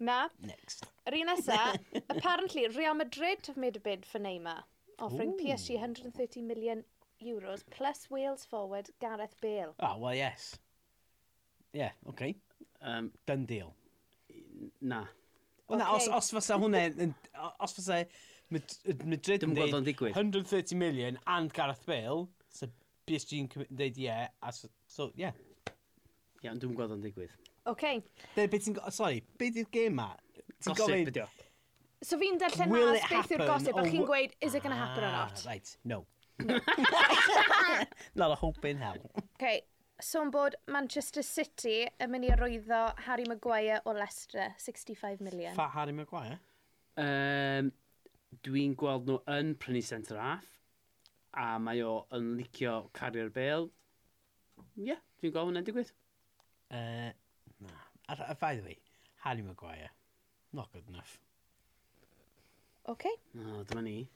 [0.00, 0.26] Na?
[0.44, 0.84] Next.
[1.10, 1.76] Yr un nesa,
[2.08, 4.62] apparently Real Madrid have made a bid for Neymar,
[5.00, 5.44] offering Ooh.
[5.44, 6.84] PSG 130 million
[7.20, 9.74] euros plus Wales forward Gareth Bale.
[9.80, 10.56] Oh, well, yes.
[11.72, 12.36] Yeah, okay.
[12.80, 13.74] Um, Done deal.
[14.80, 15.04] Na.
[15.68, 15.84] Wel, okay.
[15.84, 17.12] na, os, os fysa hwnna,
[17.58, 18.04] os fysa
[18.50, 22.70] Madrid yn dweud 130 million and Gareth Bale, so
[23.10, 25.34] PSG yn dweud ie, a so, so yeah.
[25.66, 27.34] Ie, yeah, ond dwi'n gweld o'n digwydd.
[27.70, 28.00] Okay.
[28.38, 28.78] Be ti'n...
[28.94, 30.12] Sorry, be di'r game ma?
[30.64, 31.10] Ti'n gofyn...
[32.00, 34.86] So fi'n darllen mas beth yw'r gosip, a chi'n gweud, is it going to ah,
[34.86, 35.42] happen or not?
[35.46, 36.06] Right, no.
[36.40, 36.60] no.
[38.14, 38.96] Not a hope in hell.
[39.36, 39.60] Okay,
[40.00, 45.52] sôn so bod Manchester City yn mynd i arwyddo Harry Maguire o Leicester, 65 million.
[45.58, 46.38] Fa Harry Maguire?
[46.96, 47.70] Um,
[48.46, 50.48] Dwi'n gweld nhw yn prynu centre half,
[51.36, 53.68] a mae o yn licio carrier bel.
[54.78, 55.90] Ie, yeah, dwi'n gweld hwnna'n digwydd.
[56.70, 57.10] Uh,
[57.66, 57.80] na.
[58.08, 58.78] A, a by the way,
[59.24, 59.90] Harry Maguire,
[60.52, 61.18] Not good enough.
[62.86, 63.08] OK.
[63.34, 64.08] No, dyma ni.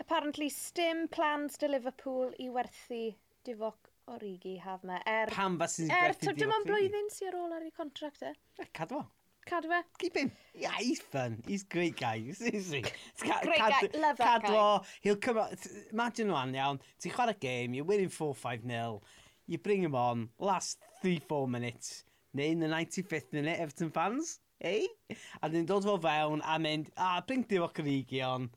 [0.00, 3.14] Apparently, stim plans to Liverpool i werthu
[3.46, 4.98] difoc Origi haf me.
[5.06, 7.72] Er, Pam fa sy'n er, gwerthu difoc Dim ond blwyddyn sy'n ar ôl ar ei
[7.76, 8.32] contract e.
[8.60, 9.04] e cadwa.
[9.46, 9.80] Cadwa.
[9.80, 9.98] E.
[10.02, 10.32] Keep him.
[10.54, 11.38] Yeah, he's fun.
[11.46, 12.32] He's a great guy.
[12.32, 12.82] Seriously.
[13.22, 14.00] Ca great cad guy.
[14.00, 14.80] Love that cadwa.
[14.80, 14.86] guy.
[15.02, 15.66] He'll come out.
[15.92, 16.80] Imagine one iawn.
[17.02, 17.74] Ti'n chwarae game.
[17.74, 19.00] You're winning 4-5-0.
[19.46, 20.30] You bring him on.
[20.40, 22.04] Last 3-4 minutes.
[22.34, 24.86] Neu in the 95th minute, Everton fans ei?
[25.42, 28.48] A dyn dod fo fewn a mynd, a bring difoc yr egion,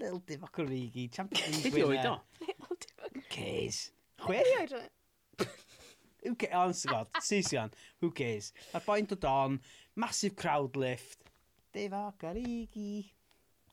[0.00, 1.74] little difoc yr egi, champion winner.
[1.76, 2.16] Beth oed o?
[2.46, 3.20] Little difoc.
[3.34, 3.80] Cez.
[4.24, 4.74] Chwech?
[4.74, 5.46] Oh,
[6.24, 6.56] who cares?
[6.60, 8.52] Ond sy'n gwybod, Seision, who cares?
[8.74, 9.58] A'r boi'n dod on,
[10.00, 11.30] massive crowd lift,
[11.74, 12.42] difoc yr.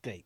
[0.02, 0.26] Great.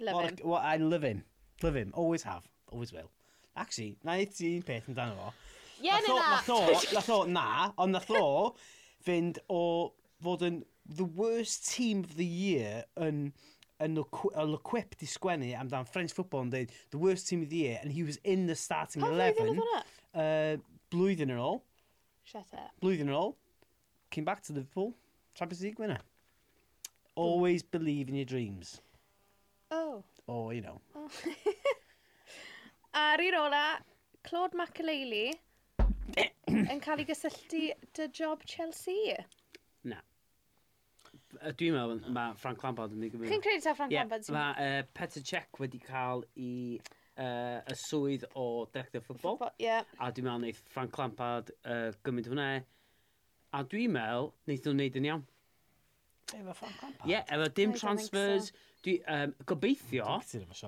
[0.00, 0.48] Love what, him.
[0.48, 1.24] What, I love him.
[1.62, 1.90] Love him.
[1.94, 2.48] Always have.
[2.72, 3.10] Always will.
[3.56, 5.34] Actually, na i ti'n peth amdano fo.
[5.78, 6.14] Ie, yeah, na.
[6.34, 6.60] Nath o,
[6.96, 7.44] nath o, na,
[7.78, 8.24] ond nath o
[9.06, 9.60] fynd o
[10.24, 13.32] fod yn the worst team of the year yn
[13.84, 17.62] yn y cwip di sgwennu amdan French football yn dweud the worst team of the
[17.66, 17.78] year.
[17.82, 20.56] And he was in the starting pa 11 uh,
[20.94, 21.60] blwyddyn yn ôl.
[22.24, 22.72] Shut up.
[22.80, 23.34] blwyddyn yn ôl.
[24.10, 24.94] Came back to Liverpool
[25.34, 26.00] Champions League winner.
[27.14, 27.22] Hmm.
[27.22, 27.70] Always mm.
[27.70, 28.80] believe in your dreams.
[29.70, 30.04] Oh.
[30.26, 30.80] Or you know.
[30.94, 31.10] Oh.
[32.94, 33.64] ar i'r ola
[34.22, 35.32] Claude McAlealy
[36.70, 37.64] yn cael ei gysylltu
[37.98, 39.16] dy job Chelsea.
[41.58, 43.32] Dwi'n meddwl, mae Frank Lampard yn ei gyfeirio.
[43.32, 44.28] Chi'n credu ta Frank yeah, Lampard?
[44.34, 49.40] Mae uh, Petr Cech wedi cael i uh, y swydd o director ffwbol.
[49.62, 49.86] Yeah.
[49.98, 52.48] A dwi'n meddwl wneud Frank Lampard uh, gymryd hwnna.
[53.54, 55.24] A dwi'n meddwl, wneud nhw'n wneud yn iawn.
[56.34, 57.08] Efo Frank Lampard?
[57.08, 58.52] Ie, yeah, efo dim I transfers.
[58.84, 60.18] Dwi, um, gobeithio,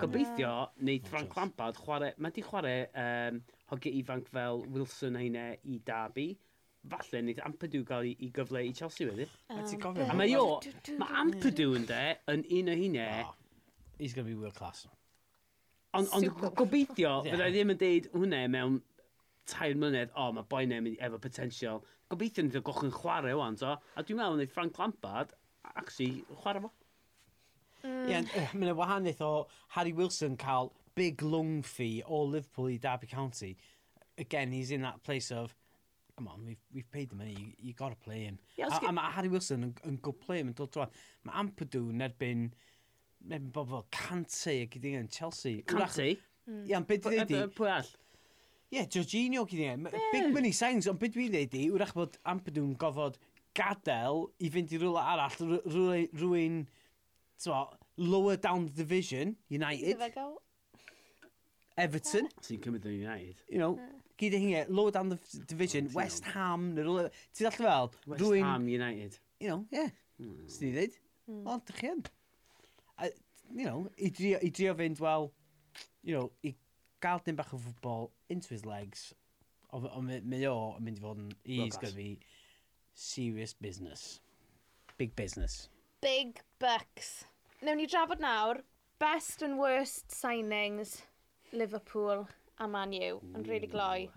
[0.00, 3.42] gobeithio, wneud Frank Lampard chwarae, mae di chwarae um,
[3.72, 6.30] hogiau ifanc fel Wilson a i Derby
[6.90, 9.26] falle wneud Ampadu gael i, i gyfle i Chelsea wedi.
[9.50, 10.06] Um, a ti'n gofio?
[10.10, 10.58] A mae o,
[11.00, 13.08] mae Ampadu yn de, yn un o hynny.
[13.24, 13.34] Oh,
[13.98, 14.86] he's going to be world class.
[15.96, 16.28] Ond on,
[16.58, 17.32] gobeithio, yeah.
[17.32, 18.80] fydda i ddim yn deud hwnna mewn
[19.48, 21.84] tair mlynedd, o, oh, mae boi neu efo potensial.
[22.12, 23.76] Gobeithio ni ddod gochwyn chwarae o'n to.
[23.76, 25.32] A dwi'n meddwl wneud Frank Lampard,
[25.74, 26.72] actually, chwarae fo.
[27.86, 28.08] Mm.
[28.10, 29.30] Yeah, mae'n wahanaeth o
[29.76, 33.56] Harry Wilson cael big lung fee o Liverpool i Derby County.
[34.18, 35.54] Again, he's in that place of,
[36.16, 38.38] come on, we've, we've paid the money, you, you got to play him.
[38.56, 40.88] Yeah, a, a mae Harry Wilson yn, yn good play him yn dod drwa.
[41.26, 42.48] Mae Ampadu yn erbyn,
[43.26, 45.62] erbyn bob fel Cante a gyda yn Chelsea.
[45.68, 46.08] Cante?
[46.14, 46.72] Ie, hmm.
[46.78, 47.42] ond beth i ddweud i...
[47.58, 47.92] Pwy all?
[48.72, 52.64] Ie, Jorginho gyda yn Big money signs, ond beth i ddweud i, wrach bod Ampadu
[52.64, 53.20] yn gofod
[53.56, 56.64] gadael i fynd i rhywle arall, rhywun,
[57.96, 60.00] lower down the division, United.
[61.76, 62.28] Everton.
[62.40, 63.40] Sy'n cymryd yn United.
[63.52, 63.78] You know,
[64.20, 67.90] gyd y hinge, lower down the division, oh, West Ham, ti'n ddall fel?
[68.06, 69.18] West rwy'n, Ham United.
[69.40, 69.90] You know, yeah.
[70.20, 70.46] Mm.
[70.48, 71.00] S'n i ddweud?
[71.28, 71.42] Mm.
[71.52, 72.06] Ond, dych chi yn.
[73.54, 75.28] You know, i drio, i drio fynd, wel,
[76.02, 76.50] you know, i
[77.04, 79.12] gael dim bach o ffwbol into his legs,
[79.76, 82.18] ond mae o yn mynd i fod yn, he's going to be
[82.96, 84.20] serious business.
[84.98, 85.68] Big business.
[86.00, 87.26] Big bucks.
[87.62, 88.62] Newn ni drafod nawr,
[88.98, 91.02] best and worst signings
[91.52, 92.26] Liverpool
[92.58, 94.08] a Man U yn really gloi.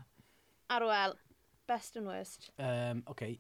[0.70, 1.16] Arwel,
[1.68, 2.52] best and worst.
[2.60, 3.38] Um, okay.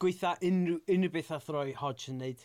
[0.00, 2.44] Gweitha unrhyw, unrhyw beth a throi Hodgson wneud.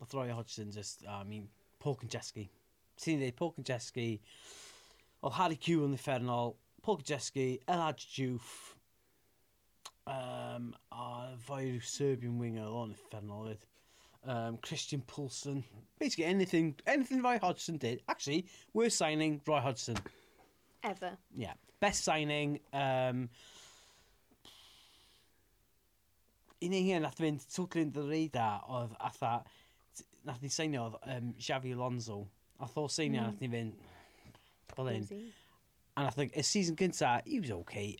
[0.00, 2.48] A throi Hodgson just, I mean, Paul Konjeski.
[3.00, 4.08] Ti'n dweud, Paul Konjeski,
[5.20, 8.76] oedd Harry Q yn effernol, Paul Konjeski, Elad Jwff,
[10.06, 13.66] um, a fwy Serbian winger o'n effernol fyd.
[14.22, 15.62] Um, Christian Poulsen.
[15.98, 18.02] Basically anything, anything Roy Hodgson did.
[18.08, 19.96] Actually, worst signing, Roy Hodgson.
[20.82, 21.16] Ever.
[21.36, 21.54] Yeah.
[21.80, 22.60] Best signing.
[22.72, 23.28] Um,
[26.60, 29.38] un ei hun nath fynd twglyn dy reida oedd atha,
[30.28, 32.20] nath ni seinio oedd um, Xavi Alonso.
[32.60, 33.30] A tho seinio mm.
[33.30, 33.72] nath ni fynd,
[34.74, 35.08] fel un.
[35.96, 37.94] A nath y season gynta, he was okay.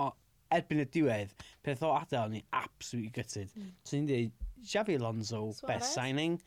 [0.00, 0.10] O,
[0.52, 1.32] erbyn y diwedd,
[1.64, 3.52] peth o adael, ni absolutely gutted.
[3.56, 3.72] Mm.
[3.80, 5.68] So ni'n dweud, Xavi Alonso, Suarez.
[5.72, 6.40] best signing.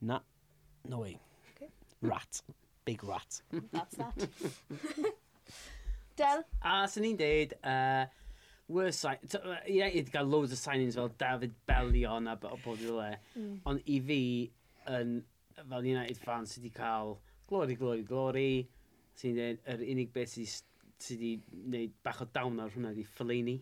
[0.00, 0.20] Na,
[0.88, 1.18] no way.
[1.56, 1.70] Okay.
[2.00, 2.42] Rat
[2.84, 3.42] big rat.
[3.72, 4.28] That's that.
[6.16, 6.44] Del?
[6.60, 8.04] A sy'n ni'n deud, uh,
[8.72, 9.20] worst sign...
[9.66, 13.10] United gael loads o signings fel David Bellion a bod i le.
[13.38, 13.54] Mm.
[13.68, 14.22] Ond i fi,
[14.92, 15.18] yn,
[15.58, 17.16] fel United fan sydd wedi cael
[17.48, 18.48] glori, glori, glori,
[19.18, 23.58] sy'n dweud, yr unig beth sydd wedi gwneud bach o dawn ar hwnna ydi Fellaini.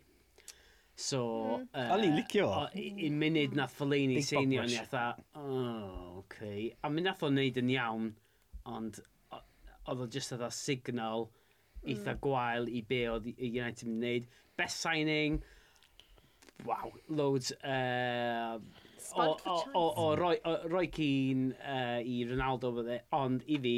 [1.01, 1.23] So...
[1.61, 1.69] Mm.
[1.73, 2.51] Uh, Oli, licio.
[3.09, 6.69] Un munud na Fellaini seinio ni atha, oh, okay.
[6.83, 8.11] A mi nath o'n neud yn iawn,
[8.69, 9.01] ond
[9.89, 11.89] oedd o just oedd signal mm.
[11.95, 14.29] eitha gwael i be oedd United yn wneud.
[14.61, 15.41] Best signing,
[16.67, 18.59] wow, loads uh,
[19.15, 23.77] o, o, o, o, roi, o, cyn uh, i Ronaldo fydde, ond i fi...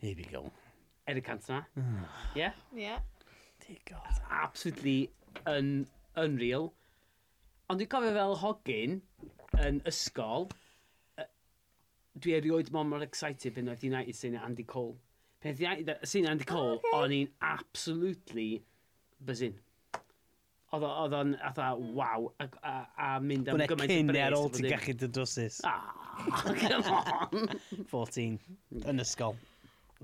[0.00, 0.46] Here we go.
[1.06, 1.64] Eric Cantona.
[1.78, 2.06] Mm.
[2.34, 2.52] Yeah?
[2.74, 2.98] Yeah.
[3.66, 4.20] Dear God.
[4.30, 5.10] Absolutely
[5.46, 5.86] un,
[6.16, 6.72] unreal.
[7.70, 8.98] Ond dwi'n cofio fel hogyn
[9.64, 10.50] yn ysgol,
[12.14, 14.94] dwi erioed mor mor excited byn oedd United sy'n Andy Cole.
[15.44, 16.98] Peth iawn, sy'n Andy Cole, oh, okay.
[17.02, 18.48] o'n i'n absolutely
[19.20, 19.58] buzzing.
[20.74, 23.90] Oedd o'n atha, waw, a, a, a mynd am e gymaint o bres.
[23.92, 25.58] Bwna cyn ar ôl ti'n gallu dy drwsus.
[25.68, 25.92] Ah,
[26.62, 27.60] come on.
[27.92, 28.38] 14,
[28.80, 29.36] yn ysgol.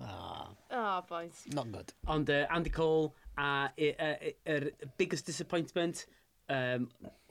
[0.04, 1.40] Ah, oh, boys.
[1.56, 1.92] Not good.
[2.12, 3.10] Ond uh, Andy Cole
[3.40, 3.48] a
[3.80, 4.68] yr uh, er
[5.00, 6.04] biggest disappointment,
[6.52, 6.88] um,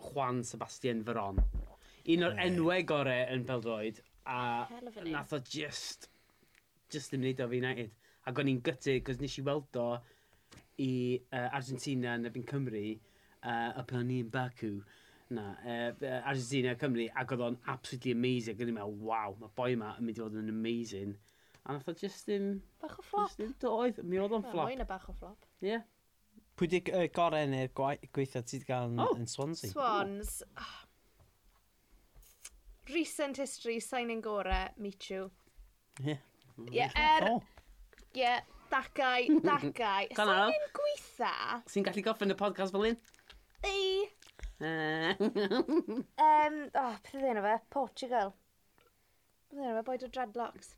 [0.09, 1.39] Juan Sebastian Veron.
[2.09, 4.65] Un o'r enwau gorau yn Beldroed, a
[5.05, 6.09] nath o just,
[6.89, 7.98] just ddim wneud o fi United.
[8.27, 9.89] Ac o'n i'n gytu, cos nes i weld o
[10.79, 12.83] i uh, Argentina yn ebyn Cymru,
[13.43, 14.73] uh, a pan i'n Baku,
[15.35, 18.55] na, uh, Argentina Cymru, ac oedd o'n absolutely amazing.
[18.55, 21.15] Ac o'n i'n meddwl, waw, mae boi yma yn mynd i fod yn amazing.
[21.65, 22.51] A nath o just ddim...
[22.81, 23.29] Bach o flop.
[23.29, 24.03] Just ddim doedd.
[24.03, 24.69] Mi oedd o'n flop.
[24.69, 25.47] Mae'n bach o flop.
[25.61, 25.73] Ie.
[25.73, 25.83] Yeah.
[26.59, 29.13] Pwy di uh, gorau neu'r gweithio ti wedi cael yn, oh.
[29.15, 29.69] yn Swansea?
[29.71, 30.39] Swans.
[30.59, 30.79] Oh.
[32.89, 35.29] Recent history, sain yn gorau, meet you.
[36.01, 36.15] Ie.
[36.15, 36.25] Yeah.
[36.65, 37.29] Ie, yeah, er...
[37.35, 37.58] Oh.
[38.17, 38.35] Ie,
[38.71, 40.07] dacau, dacau.
[40.17, 40.47] Sa'n Dyna.
[40.49, 41.33] ddim gweitha?
[41.69, 42.97] Sy'n gallu goffyn y podcast fel un?
[43.67, 44.07] Ei,
[44.59, 45.21] um,
[46.73, 47.55] oh, beth oedd enw fe?
[47.75, 48.33] Portugal.
[49.49, 49.85] Beth oedd enw fe?
[49.87, 50.73] Boed o dreadlocks.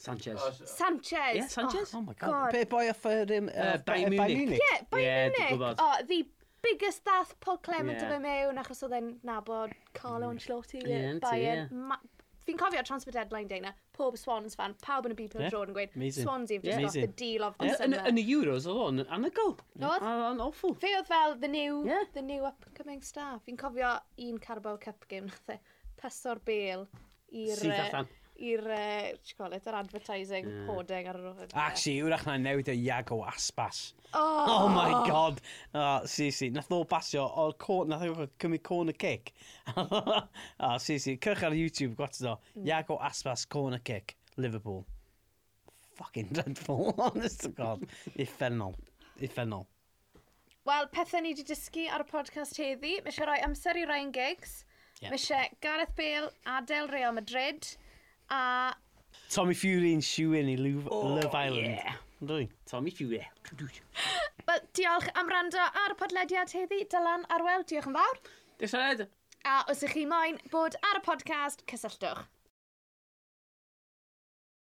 [0.00, 0.40] Sanchez.
[0.40, 1.36] Oh, Sanchez.
[1.36, 1.94] Ie, Sanchez?
[1.94, 2.30] Oh, oh my God.
[2.30, 2.52] god.
[2.56, 3.28] Be boi off yr...
[3.36, 4.38] Um, uh, Bayern Munich.
[4.38, 4.62] Munich.
[4.64, 5.50] Ie, by Ie, dwi'n Munich.
[5.52, 5.82] gwybod.
[5.84, 6.22] O, the
[6.64, 8.08] biggest dath Paul Clement Ie.
[8.08, 8.22] yeah.
[8.24, 10.38] mewn achos oedd e'n nabod Carlo mm.
[10.38, 10.80] Ancelotti.
[10.86, 11.68] Ie, yn Bayern.
[11.68, 11.84] ie.
[11.90, 12.00] Ma-
[12.50, 15.56] fi'n cofio Transport Deadline Day na, pob Swans fan, pawb yn y byd yeah.
[15.62, 16.26] yn gweud, Amazing.
[16.26, 16.86] Swans have just yeah.
[16.86, 17.80] got the deal of the yeah.
[17.80, 18.04] summer.
[18.10, 19.56] Yn y Euros oedd o'n anagol.
[19.80, 20.06] Oedd?
[20.10, 20.74] O'n awful.
[20.82, 22.06] Fe oedd fel the new, yeah.
[22.16, 23.38] the new up-and-coming star.
[23.46, 23.96] Fi'n cofio
[24.26, 25.60] un Carabao Cup game nath e,
[26.00, 26.88] Pesor Bale
[27.30, 27.56] i'r...
[27.58, 28.10] Sydd allan
[28.40, 30.66] i'r, uh, it, yr advertising yeah.
[30.68, 31.50] coding ar yr ochr.
[31.54, 33.82] Actually, yw'r achna newid o Iago Aspas.
[34.12, 35.40] Oh, oh my god.
[35.74, 36.50] Oh, si, si.
[36.50, 39.34] Nath o basio, o, co, nath o cymryd corner kick.
[39.76, 41.16] oh, si, si.
[41.16, 42.38] Cyrch ar YouTube, gwatod o.
[42.56, 42.70] Mm.
[42.70, 44.86] Iago Aspas, corner kick, Liverpool.
[46.00, 47.84] Fucking dreadful, honest to god.
[48.16, 48.74] Effennol.
[49.20, 49.66] Effennol.
[50.64, 52.96] Wel, pethau ni wedi dysgu ar y podcast heddi.
[53.04, 54.60] Mae eisiau rhoi amser i Ryan Giggs.
[55.00, 55.06] Yep.
[55.08, 57.68] Mae eisiau Gareth Bale, Adel Real Madrid
[58.30, 58.72] a...
[59.30, 61.78] Tommy Fury yn siwyn i Love, oh, Love Island.
[61.78, 62.00] Yeah.
[62.20, 62.48] Dwi.
[62.70, 63.22] Tommy Fury.
[64.48, 66.82] Wel, diolch am rando ar y podlediad heddi.
[66.90, 68.20] Dylan Arwel, diolch yn fawr.
[68.58, 69.08] Diolch yn fawr.
[69.48, 72.26] A os ych chi moyn bod ar y podcast, cysylltwch.